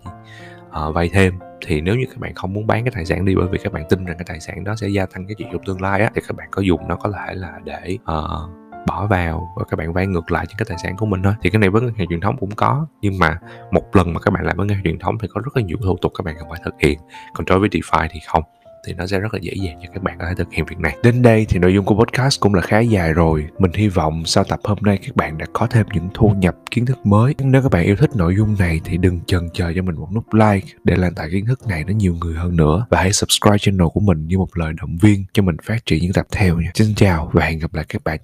uh, 0.68 0.94
vay 0.94 1.08
thêm. 1.08 1.34
Thì 1.66 1.80
nếu 1.80 1.94
như 1.94 2.04
các 2.06 2.18
bạn 2.18 2.34
không 2.34 2.52
muốn 2.52 2.66
bán 2.66 2.84
cái 2.84 2.92
tài 2.94 3.04
sản 3.04 3.24
đi 3.24 3.34
bởi 3.34 3.48
vì 3.48 3.58
các 3.58 3.72
bạn 3.72 3.84
tin 3.88 4.04
rằng 4.04 4.16
cái 4.18 4.24
tài 4.28 4.40
sản 4.40 4.64
đó 4.64 4.76
sẽ 4.76 4.88
gia 4.88 5.06
tăng 5.06 5.26
cái 5.26 5.34
chuyện 5.34 5.48
trong 5.52 5.64
tương 5.64 5.82
lai 5.82 6.00
á 6.00 6.10
thì 6.14 6.20
các 6.28 6.36
bạn 6.36 6.48
có 6.50 6.62
dùng 6.62 6.88
nó 6.88 6.96
có 6.96 7.10
thể 7.10 7.34
là 7.34 7.52
để 7.64 7.98
uh, 8.02 8.61
bỏ 8.86 9.06
vào 9.06 9.48
và 9.56 9.64
các 9.70 9.76
bạn 9.76 9.92
vay 9.92 10.06
ngược 10.06 10.32
lại 10.32 10.46
cho 10.48 10.54
cái 10.58 10.66
tài 10.68 10.78
sản 10.82 10.96
của 10.96 11.06
mình 11.06 11.22
thôi 11.22 11.34
thì 11.42 11.50
cái 11.50 11.60
này 11.60 11.70
với 11.70 11.82
ngân 11.82 11.94
hàng 11.94 12.06
truyền 12.08 12.20
thống 12.20 12.36
cũng 12.40 12.50
có, 12.50 12.86
nhưng 13.00 13.18
mà 13.18 13.38
một 13.70 13.96
lần 13.96 14.14
mà 14.14 14.20
các 14.20 14.30
bạn 14.30 14.44
làm 14.44 14.56
với 14.56 14.66
ngân 14.66 14.74
hàng 14.74 14.84
truyền 14.84 14.98
thống 14.98 15.18
thì 15.22 15.28
có 15.34 15.40
rất 15.44 15.56
là 15.56 15.62
nhiều 15.62 15.76
thủ 15.82 15.96
tục 16.02 16.12
các 16.18 16.24
bạn 16.24 16.34
cần 16.38 16.48
phải 16.50 16.60
thực 16.64 16.74
hiện 16.80 16.98
còn 17.34 17.44
đối 17.44 17.58
với 17.58 17.68
DeFi 17.68 18.08
thì 18.12 18.20
không, 18.26 18.42
thì 18.86 18.94
nó 18.94 19.06
sẽ 19.06 19.20
rất 19.20 19.34
là 19.34 19.40
dễ 19.42 19.52
dàng 19.54 19.78
cho 19.82 19.88
các 19.94 20.02
bạn 20.02 20.18
có 20.18 20.24
thể 20.28 20.34
thực 20.34 20.52
hiện 20.52 20.64
việc 20.64 20.78
này. 20.78 20.96
Đến 21.02 21.22
đây 21.22 21.46
thì 21.48 21.58
nội 21.58 21.74
dung 21.74 21.84
của 21.84 21.94
podcast 21.94 22.40
cũng 22.40 22.54
là 22.54 22.60
khá 22.60 22.80
dài 22.80 23.12
rồi. 23.12 23.46
Mình 23.58 23.72
hy 23.74 23.88
vọng 23.88 24.22
sau 24.24 24.44
tập 24.44 24.60
hôm 24.64 24.78
nay 24.82 24.98
các 25.06 25.16
bạn 25.16 25.38
đã 25.38 25.46
có 25.52 25.66
thêm 25.66 25.86
những 25.92 26.08
thu 26.14 26.28
nhập, 26.28 26.56
kiến 26.70 26.86
thức 26.86 27.06
mới. 27.06 27.34
Nếu 27.38 27.62
các 27.62 27.72
bạn 27.72 27.84
yêu 27.84 27.96
thích 27.96 28.10
nội 28.16 28.34
dung 28.36 28.56
này 28.58 28.80
thì 28.84 28.96
đừng 28.96 29.20
chần 29.26 29.48
chờ 29.52 29.72
cho 29.76 29.82
mình 29.82 29.94
một 29.94 30.08
nút 30.14 30.34
like 30.34 30.66
để 30.84 30.96
lan 30.96 31.14
tỏa 31.14 31.28
kiến 31.32 31.46
thức 31.46 31.66
này 31.68 31.84
đến 31.84 31.98
nhiều 31.98 32.14
người 32.20 32.34
hơn 32.34 32.56
nữa. 32.56 32.86
Và 32.90 33.00
hãy 33.00 33.12
subscribe 33.12 33.58
channel 33.58 33.88
của 33.94 34.00
mình 34.00 34.26
như 34.26 34.38
một 34.38 34.48
lời 34.54 34.72
động 34.80 34.96
viên 35.02 35.24
cho 35.32 35.42
mình 35.42 35.56
phát 35.62 35.86
triển 35.86 36.02
những 36.02 36.12
tập 36.12 36.26
theo 36.32 36.60
nha. 36.60 36.70
Xin 36.74 36.94
chào 36.94 37.30
và 37.32 37.44
hẹn 37.44 37.58
gặp 37.58 37.74
lại 37.74 37.84
các 37.88 38.04
bạn 38.04 38.18